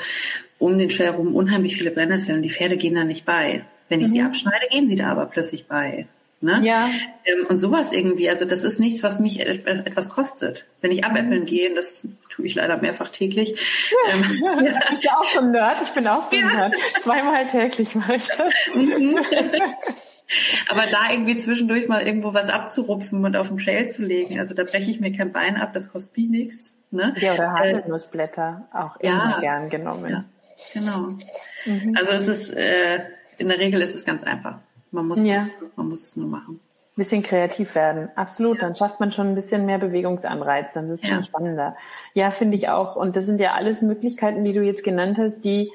[0.59, 2.41] um den Trail rum unheimlich viele Brennnesseln.
[2.41, 3.63] Die Pferde gehen da nicht bei.
[3.87, 4.13] Wenn ich mhm.
[4.13, 6.07] sie abschneide, gehen sie da aber plötzlich bei.
[6.43, 6.59] Ne?
[6.63, 6.89] Ja.
[7.23, 10.65] Ähm, und sowas irgendwie, also das ist nichts, was mich etwas kostet.
[10.81, 13.51] Wenn ich abäppeln gehe, das tue ich leider mehrfach täglich.
[13.91, 14.79] Ja, ähm, ja.
[14.79, 16.55] Du bist ja auch so ein Nerd, ich bin auch so ein ja.
[16.55, 16.75] Nerd.
[16.99, 18.53] Zweimal täglich mache ich das.
[18.73, 19.19] Mhm.
[20.69, 24.55] Aber da irgendwie zwischendurch mal irgendwo was abzurupfen und auf den Trail zu legen, also
[24.55, 26.75] da breche ich mir kein Bein ab, das kostet mich nichts.
[26.89, 27.13] Ne?
[27.17, 30.09] Ja, oder äh, Haselnussblätter, auch immer ja, gern genommen.
[30.09, 30.25] Ja,
[30.73, 31.17] genau.
[31.65, 31.95] Mhm.
[31.97, 33.01] Also es ist, äh,
[33.37, 34.59] in der Regel ist es ganz einfach.
[34.91, 35.47] Man muss, ja.
[35.75, 36.59] man muss es nur machen
[36.95, 38.09] bisschen kreativ werden.
[38.15, 38.57] Absolut.
[38.57, 38.63] Ja.
[38.63, 40.73] Dann schafft man schon ein bisschen mehr Bewegungsanreiz.
[40.73, 41.15] Dann wird es ja.
[41.15, 41.75] schon spannender.
[42.13, 42.95] Ja, finde ich auch.
[42.95, 45.71] Und das sind ja alles Möglichkeiten, die du jetzt genannt hast, die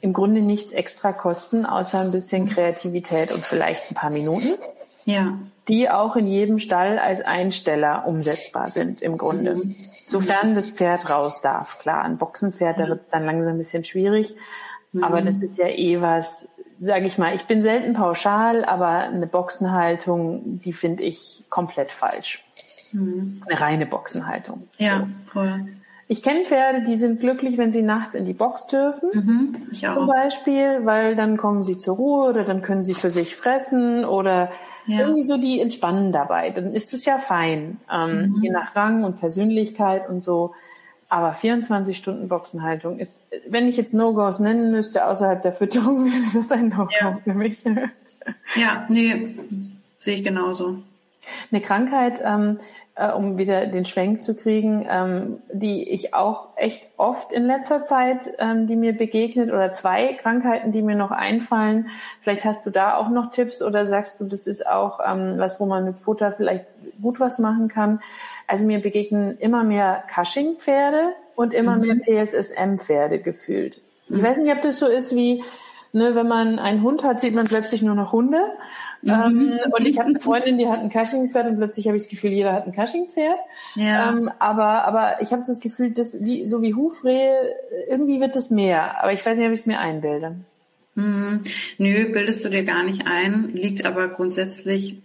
[0.00, 4.54] im Grunde nichts extra kosten, außer ein bisschen Kreativität und vielleicht ein paar Minuten.
[5.04, 5.38] Ja.
[5.68, 9.54] Die auch in jedem Stall als Einsteller umsetzbar sind, im Grunde.
[9.54, 9.76] Mhm.
[10.04, 11.78] Sofern das Pferd raus darf.
[11.78, 14.36] Klar, ein Boxenpferd, da wird es dann langsam ein bisschen schwierig.
[14.92, 15.04] Mhm.
[15.04, 16.48] Aber das ist ja eh was,
[16.80, 22.44] sage ich mal, ich bin selten pauschal, aber eine Boxenhaltung, die finde ich komplett falsch.
[22.92, 23.42] Mhm.
[23.46, 24.68] Eine reine Boxenhaltung.
[24.78, 25.66] Ja, voll.
[26.08, 29.10] Ich kenne Pferde, die sind glücklich, wenn sie nachts in die Box dürfen.
[29.12, 29.94] Mhm, ich auch.
[29.94, 34.04] Zum Beispiel, weil dann kommen sie zur Ruhe oder dann können sie für sich fressen
[34.04, 34.50] oder
[34.86, 35.00] ja.
[35.00, 36.50] irgendwie so die entspannen dabei.
[36.50, 38.36] Dann ist es ja fein, ähm, mhm.
[38.40, 40.52] je nach Rang und Persönlichkeit und so.
[41.08, 46.34] Aber 24 Stunden Boxenhaltung ist, wenn ich jetzt No-Gos nennen müsste, außerhalb der Fütterung, wäre
[46.34, 47.18] das ein No-Go ja.
[47.22, 47.58] für mich.
[48.56, 49.36] Ja, nee,
[49.98, 50.78] sehe ich genauso.
[51.50, 52.58] Eine Krankheit, ähm,
[52.96, 57.84] äh, um wieder den Schwenk zu kriegen, ähm, die ich auch echt oft in letzter
[57.84, 61.88] Zeit, ähm, die mir begegnet, oder zwei Krankheiten, die mir noch einfallen.
[62.20, 65.60] Vielleicht hast du da auch noch Tipps oder sagst du, das ist auch ähm, was,
[65.60, 66.64] wo man mit Futter vielleicht
[67.00, 68.00] gut was machen kann.
[68.46, 72.02] Also mir begegnen immer mehr Cushing-Pferde und immer mhm.
[72.04, 73.80] mehr PSSM-Pferde gefühlt.
[74.08, 75.42] Ich weiß nicht, ob das so ist wie,
[75.92, 78.40] ne, wenn man einen Hund hat, sieht man plötzlich nur noch Hunde.
[79.02, 79.10] Mhm.
[79.10, 82.10] Ähm, und ich habe eine Freundin, die hat ein Cushing-Pferd und plötzlich habe ich das
[82.10, 83.38] Gefühl, jeder hat ein Cushing-Pferd.
[83.74, 84.10] Ja.
[84.10, 87.54] Ähm, aber, aber ich habe das Gefühl, dass wie, so wie Hufrehe,
[87.88, 89.02] irgendwie wird es mehr.
[89.02, 90.36] Aber ich weiß nicht, ob ich es mir einbilde.
[90.94, 91.42] Mhm.
[91.78, 95.02] Nö, bildest du dir gar nicht ein, liegt aber grundsätzlich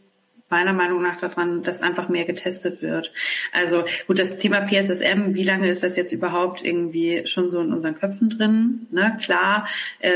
[0.52, 3.12] meiner Meinung nach daran, dass einfach mehr getestet wird.
[3.52, 7.74] Also gut, das Thema PSSM, wie lange ist das jetzt überhaupt irgendwie schon so in
[7.74, 8.88] unseren Köpfen drin?
[8.92, 9.18] Ne?
[9.22, 9.68] Klar,
[10.00, 10.12] äh,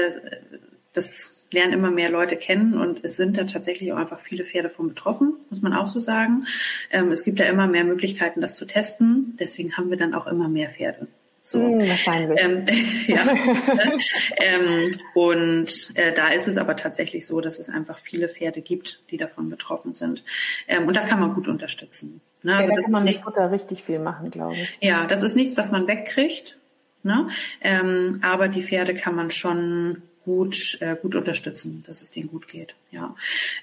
[0.93, 4.69] das lernen immer mehr Leute kennen und es sind da tatsächlich auch einfach viele Pferde
[4.69, 6.45] von betroffen, muss man auch so sagen.
[6.91, 9.35] Ähm, es gibt ja immer mehr Möglichkeiten, das zu testen.
[9.39, 11.07] Deswegen haben wir dann auch immer mehr Pferde.
[11.47, 11.59] So.
[11.59, 12.41] Mm, wahrscheinlich.
[12.41, 12.65] Ähm,
[13.07, 13.23] ja.
[14.37, 19.03] ähm, und äh, da ist es aber tatsächlich so, dass es einfach viele Pferde gibt,
[19.11, 20.23] die davon betroffen sind.
[20.67, 22.19] Ähm, und da kann man gut unterstützen.
[22.41, 22.53] Ne?
[22.53, 24.77] Ja, also da das kann man mit Futter richtig viel machen, glaube ich.
[24.81, 26.57] Ja, das ist nichts, was man wegkriegt.
[27.03, 27.27] Ne?
[27.61, 32.47] Ähm, aber die Pferde kann man schon gut äh, gut unterstützen, dass es denen gut
[32.47, 32.73] geht.
[32.89, 33.15] Ja.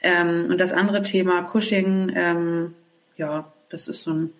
[0.02, 2.74] Ähm, und das andere Thema Cushing, ähm,
[3.16, 4.32] ja, das ist so ein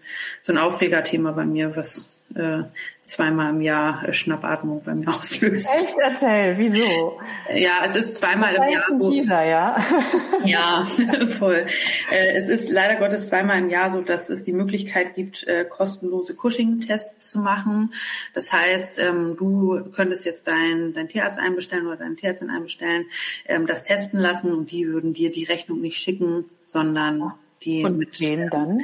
[0.42, 2.64] so ein Aufregerthema bei mir, was äh,
[3.04, 5.68] zweimal im Jahr äh, Schnappatmung bei mir auslöst.
[5.74, 7.18] Echt erzähl, wieso?
[7.54, 8.84] Ja, es ist zweimal im Jahr.
[8.90, 9.76] Ein so, Teaser, ja.
[10.44, 10.82] ja,
[11.26, 11.66] voll.
[12.10, 15.64] Äh, es ist leider Gottes zweimal im Jahr so, dass es die Möglichkeit gibt, äh,
[15.64, 17.92] kostenlose Cushing-Tests zu machen.
[18.34, 23.06] Das heißt, ähm, du könntest jetzt dein, dein Tierarzt einbestellen oder deine Tierärztin einbestellen,
[23.46, 27.32] ähm, das testen lassen und die würden dir die Rechnung nicht schicken, sondern
[27.64, 28.80] die und mit wem dann?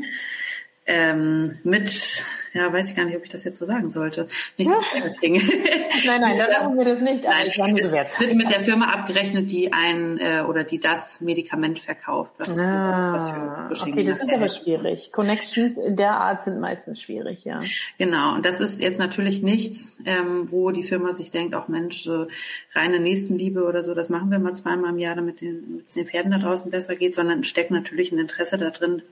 [0.86, 2.22] Ähm, mit
[2.58, 4.26] ja, weiß ich gar nicht, ob ich das jetzt so sagen sollte.
[4.56, 5.34] Nicht das Marketing.
[6.06, 7.24] nein, nein, dann machen wir das nicht.
[7.24, 12.34] Nein, es wird mit der Firma abgerechnet, die ein äh, oder die das Medikament verkauft.
[12.38, 15.12] Was, ah, was für okay, das ist aber schwierig.
[15.12, 17.60] Connections in der Art sind meistens schwierig, ja.
[17.96, 22.06] Genau, und das ist jetzt natürlich nichts, ähm, wo die Firma sich denkt, auch Mensch,
[22.06, 22.26] äh,
[22.72, 26.32] reine Nächstenliebe oder so, das machen wir mal zweimal im Jahr, damit den, den Pferden
[26.32, 29.02] da draußen besser geht, sondern steckt natürlich ein Interesse da drin,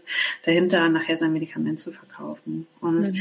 [0.45, 2.67] dahinter nachher sein Medikament zu verkaufen.
[2.81, 3.15] Und mhm.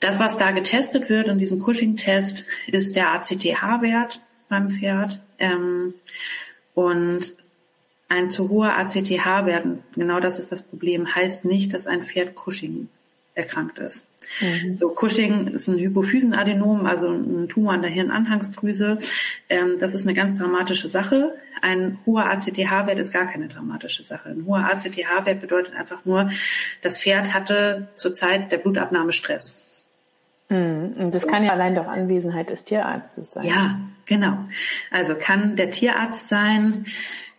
[0.00, 5.20] Das, was da getestet wird in diesem Cushing-Test, ist der ACTH-Wert beim Pferd.
[5.38, 5.94] Ähm,
[6.74, 7.32] und
[8.08, 12.88] ein zu hoher ACTH-Wert, genau das ist das Problem, heißt nicht, dass ein Pferd Cushing
[13.34, 14.06] erkrankt ist.
[14.40, 14.76] Mhm.
[14.76, 18.98] So Cushing ist ein Hypophysenadenom, also ein Tumor an der Hirnanhangsdrüse.
[19.48, 21.34] Ähm, das ist eine ganz dramatische Sache.
[21.62, 24.30] Ein hoher ACTH-Wert ist gar keine dramatische Sache.
[24.30, 26.30] Ein hoher ACTH-Wert bedeutet einfach nur,
[26.82, 29.66] das Pferd hatte zur Zeit der Blutabnahme Stress.
[30.48, 30.94] Mhm.
[30.96, 31.28] Und das so.
[31.28, 33.44] kann ja allein doch Anwesenheit des Tierarztes sein.
[33.44, 34.38] Ja, genau.
[34.90, 36.86] Also kann der Tierarzt sein,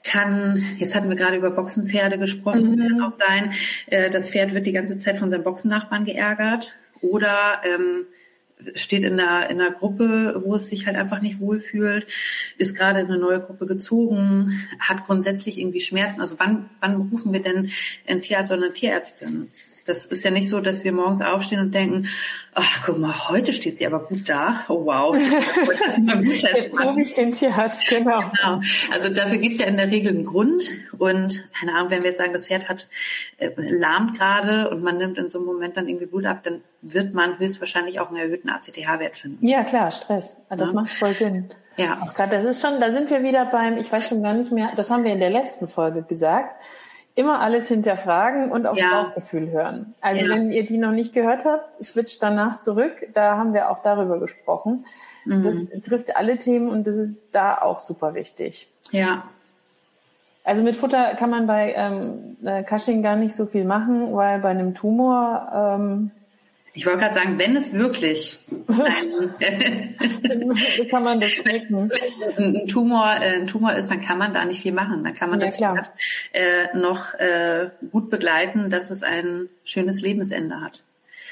[0.08, 2.88] kann, jetzt hatten wir gerade über Boxenpferde gesprochen, mhm.
[2.90, 3.54] kann auch sein,
[3.88, 8.06] äh, das Pferd wird die ganze Zeit von seinem Boxennachbarn geärgert oder ähm,
[8.74, 12.08] steht in einer, in einer Gruppe, wo es sich halt einfach nicht wohlfühlt,
[12.58, 16.22] ist gerade in eine neue Gruppe gezogen, hat grundsätzlich irgendwie Schmerzen.
[16.22, 17.70] Also wann, wann rufen wir denn
[18.08, 19.50] einen Tierarzt oder eine Tierärztin?
[19.88, 22.08] Das ist ja nicht so, dass wir morgens aufstehen und denken,
[22.54, 24.66] ach guck mal, heute steht sie aber gut da.
[24.68, 25.18] Oh wow.
[26.22, 28.20] Jetzt rufe ich den Tierarzt, genau.
[28.20, 28.62] genau.
[28.92, 30.70] Also dafür gibt es ja in der Regel einen Grund.
[30.98, 32.88] Und keine Ahnung, wenn wir jetzt sagen, das Pferd hat
[33.38, 36.62] äh, lahmt gerade und man nimmt in so einem Moment dann irgendwie Blut ab, dann
[36.82, 39.48] wird man höchstwahrscheinlich auch einen erhöhten ACTH-Wert finden.
[39.48, 40.42] Ja, klar, Stress.
[40.50, 40.74] Das ja.
[40.74, 41.50] macht voll Sinn.
[41.78, 42.00] Ja.
[42.02, 44.52] Auch grad, das ist schon, da sind wir wieder beim, ich weiß schon gar nicht
[44.52, 46.56] mehr, das haben wir in der letzten Folge gesagt
[47.18, 49.04] immer alles hinterfragen und auf ja.
[49.04, 49.96] Bauchgefühl hören.
[50.02, 50.32] Also ja.
[50.32, 53.08] wenn ihr die noch nicht gehört habt, switcht danach zurück.
[53.14, 54.86] Da haben wir auch darüber gesprochen.
[55.26, 55.44] Mhm.
[55.44, 58.70] Das trifft alle Themen und das ist da auch super wichtig.
[58.92, 59.24] Ja.
[60.44, 64.40] Also mit Futter kann man bei ähm, äh, Cushing gar nicht so viel machen, weil
[64.40, 66.12] bei einem Tumor ähm,
[66.78, 69.96] ich wollte gerade sagen, wenn es wirklich ein,
[70.92, 74.74] kann man das ein Tumor, äh, ein Tumor ist, dann kann man da nicht viel
[74.74, 75.04] machen.
[75.04, 75.92] Dann kann man ja, das Pferd,
[76.34, 80.84] äh, noch äh, gut begleiten, dass es ein schönes Lebensende hat.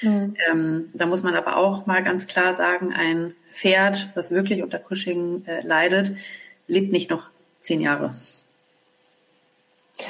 [0.02, 0.36] Mhm.
[0.50, 4.80] Ähm, da muss man aber auch mal ganz klar sagen, ein Pferd, was wirklich unter
[4.80, 6.14] Cushing äh, leidet,
[6.66, 7.30] lebt nicht noch
[7.60, 8.16] zehn Jahre.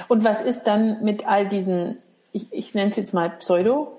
[0.08, 1.98] Und was ist dann mit all diesen,
[2.32, 3.95] ich, ich nenne es jetzt mal Pseudo,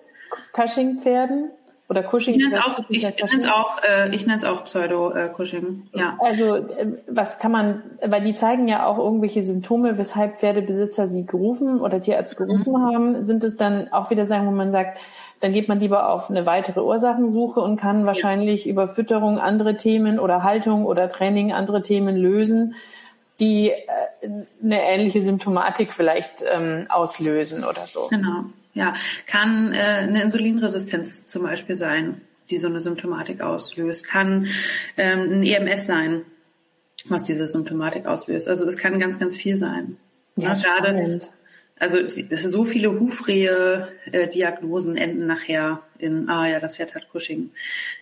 [0.53, 1.51] Cushing-Pferden?
[1.89, 2.35] Oder Cushing?
[2.35, 6.19] Ich nenne es auch, ich nenne auch, äh, ich nenne es auch Pseudo-Cushing, ja.
[6.19, 11.27] Also, äh, was kann man, weil die zeigen ja auch irgendwelche Symptome, weshalb Pferdebesitzer sie
[11.27, 12.83] gerufen oder Tierarzt gerufen mhm.
[12.83, 13.25] haben.
[13.25, 14.99] Sind es dann auch wieder Sachen, wo man sagt,
[15.39, 20.19] dann geht man lieber auf eine weitere Ursachensuche und kann wahrscheinlich über Fütterung andere Themen
[20.19, 22.75] oder Haltung oder Training andere Themen lösen,
[23.39, 24.29] die äh,
[24.63, 28.09] eine ähnliche Symptomatik vielleicht ähm, auslösen oder so.
[28.09, 28.47] Genau.
[28.77, 28.95] Ja,
[29.27, 32.21] kann äh, eine Insulinresistenz zum Beispiel sein,
[32.51, 34.07] die so eine Symptomatik auslöst.
[34.07, 34.49] Kann
[34.99, 36.27] ähm, ein EMS sein,
[37.07, 38.49] was diese Symptomatik auslöst.
[38.49, 39.97] Also es kann ganz, ganz viel sein.
[40.37, 41.23] Ja, ja gerade.
[41.79, 47.53] Also so viele Hufrehe-Diagnosen enden nachher in, ah ja, das Pferd hat Cushing.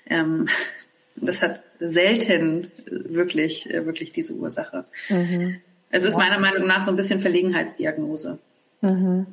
[0.06, 0.48] Ähm,
[1.16, 4.86] das hat selten wirklich, äh, wirklich diese Ursache.
[5.08, 5.60] Mhm.
[5.90, 8.40] Es ist meiner Meinung nach so ein bisschen Verlegenheitsdiagnose.
[8.80, 9.26] Mhm.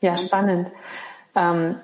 [0.00, 0.70] Ja, spannend.
[1.34, 1.76] Ähm,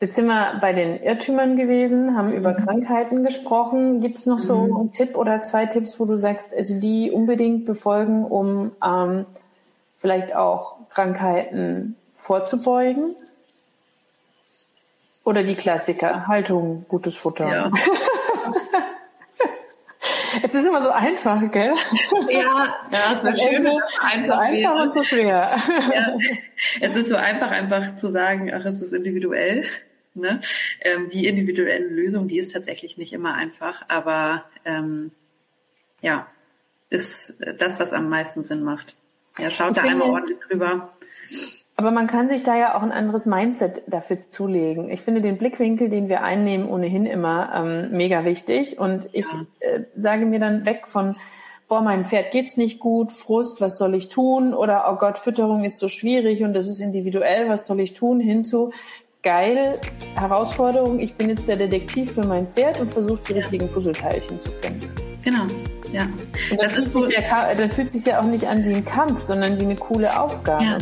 [0.00, 2.64] jetzt sind wir bei den Irrtümern gewesen, haben über mhm.
[2.64, 4.00] Krankheiten gesprochen.
[4.00, 4.76] Gibt es noch so mhm.
[4.76, 9.26] einen Tipp oder zwei Tipps, wo du sagst, also die unbedingt befolgen, um ähm,
[9.98, 13.16] vielleicht auch Krankheiten vorzubeugen?
[15.24, 17.48] Oder die Klassiker, Haltung, gutes Futter.
[17.48, 17.70] Ja.
[20.44, 21.72] Es ist immer so einfach, gell?
[22.28, 23.66] Ja, ja es wird schön,
[23.98, 25.56] einfach, so einfach und so schwer.
[25.94, 26.18] Ja,
[26.82, 29.64] es ist so einfach, einfach zu sagen, ach, es ist individuell.
[30.12, 30.40] Ne?
[30.82, 35.12] Ähm, die individuelle Lösung, die ist tatsächlich nicht immer einfach, aber ähm,
[36.02, 36.26] ja,
[36.90, 38.96] ist das, was am meisten Sinn macht.
[39.38, 40.92] Ja, schaut ich da einmal ordentlich drüber.
[41.76, 44.90] Aber man kann sich da ja auch ein anderes Mindset dafür zulegen.
[44.90, 48.78] Ich finde den Blickwinkel, den wir einnehmen, ohnehin immer ähm, mega wichtig.
[48.78, 49.44] Und ich ja.
[49.60, 51.16] äh, sage mir dann weg von,
[51.68, 54.54] boah, meinem Pferd geht's nicht gut, Frust, was soll ich tun?
[54.54, 58.20] Oder, oh Gott, Fütterung ist so schwierig und das ist individuell, was soll ich tun?
[58.20, 58.70] Hinzu,
[59.24, 59.80] geil,
[60.14, 64.50] Herausforderung, ich bin jetzt der Detektiv für mein Pferd und versuche die richtigen Puzzleteilchen zu
[64.52, 64.88] finden.
[65.22, 65.46] Genau,
[65.92, 66.06] ja.
[66.50, 67.22] Und das, ist so, der,
[67.56, 70.64] dann fühlt sich ja auch nicht an wie ein Kampf, sondern wie eine coole Aufgabe.
[70.64, 70.78] Ja.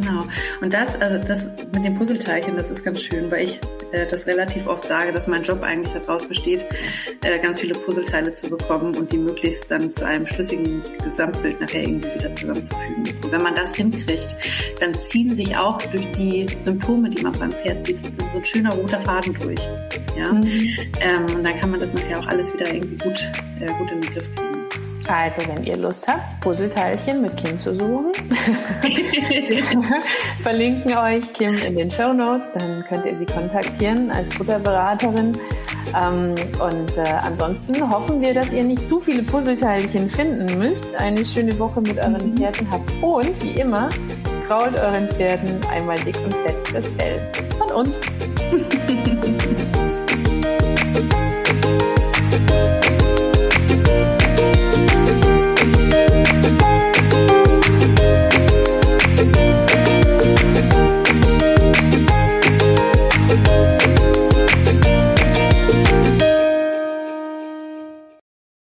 [0.00, 0.24] Genau.
[0.60, 3.60] Und das, also das mit den Puzzleteilchen, das ist ganz schön, weil ich
[3.92, 6.64] äh, das relativ oft sage, dass mein Job eigentlich daraus besteht,
[7.22, 11.82] äh, ganz viele Puzzleteile zu bekommen und die möglichst dann zu einem schlüssigen Gesamtbild nachher
[11.82, 13.04] irgendwie wieder zusammenzufügen.
[13.22, 14.36] Und wenn man das hinkriegt,
[14.80, 17.98] dann ziehen sich auch durch die Symptome, die man beim Pferd sieht,
[18.30, 19.60] so ein schöner roter Faden durch.
[20.16, 20.32] Ja?
[20.32, 20.50] Mhm.
[21.00, 23.30] Ähm, und dann kann man das nachher auch alles wieder irgendwie gut,
[23.60, 24.57] äh, gut in den Griff kriegen.
[25.08, 28.12] Also, wenn ihr Lust habt, Puzzleteilchen mit Kim zu suchen,
[30.42, 35.38] verlinken euch Kim in den Show Notes, dann könnt ihr sie kontaktieren als Futterberaterin.
[35.96, 41.24] Ähm, und äh, ansonsten hoffen wir, dass ihr nicht zu viele Puzzleteilchen finden müsst, eine
[41.24, 42.36] schöne Woche mit euren mhm.
[42.36, 43.88] Pferden habt und wie immer,
[44.46, 47.94] krault euren Pferden einmal dick und fett das Fell von uns.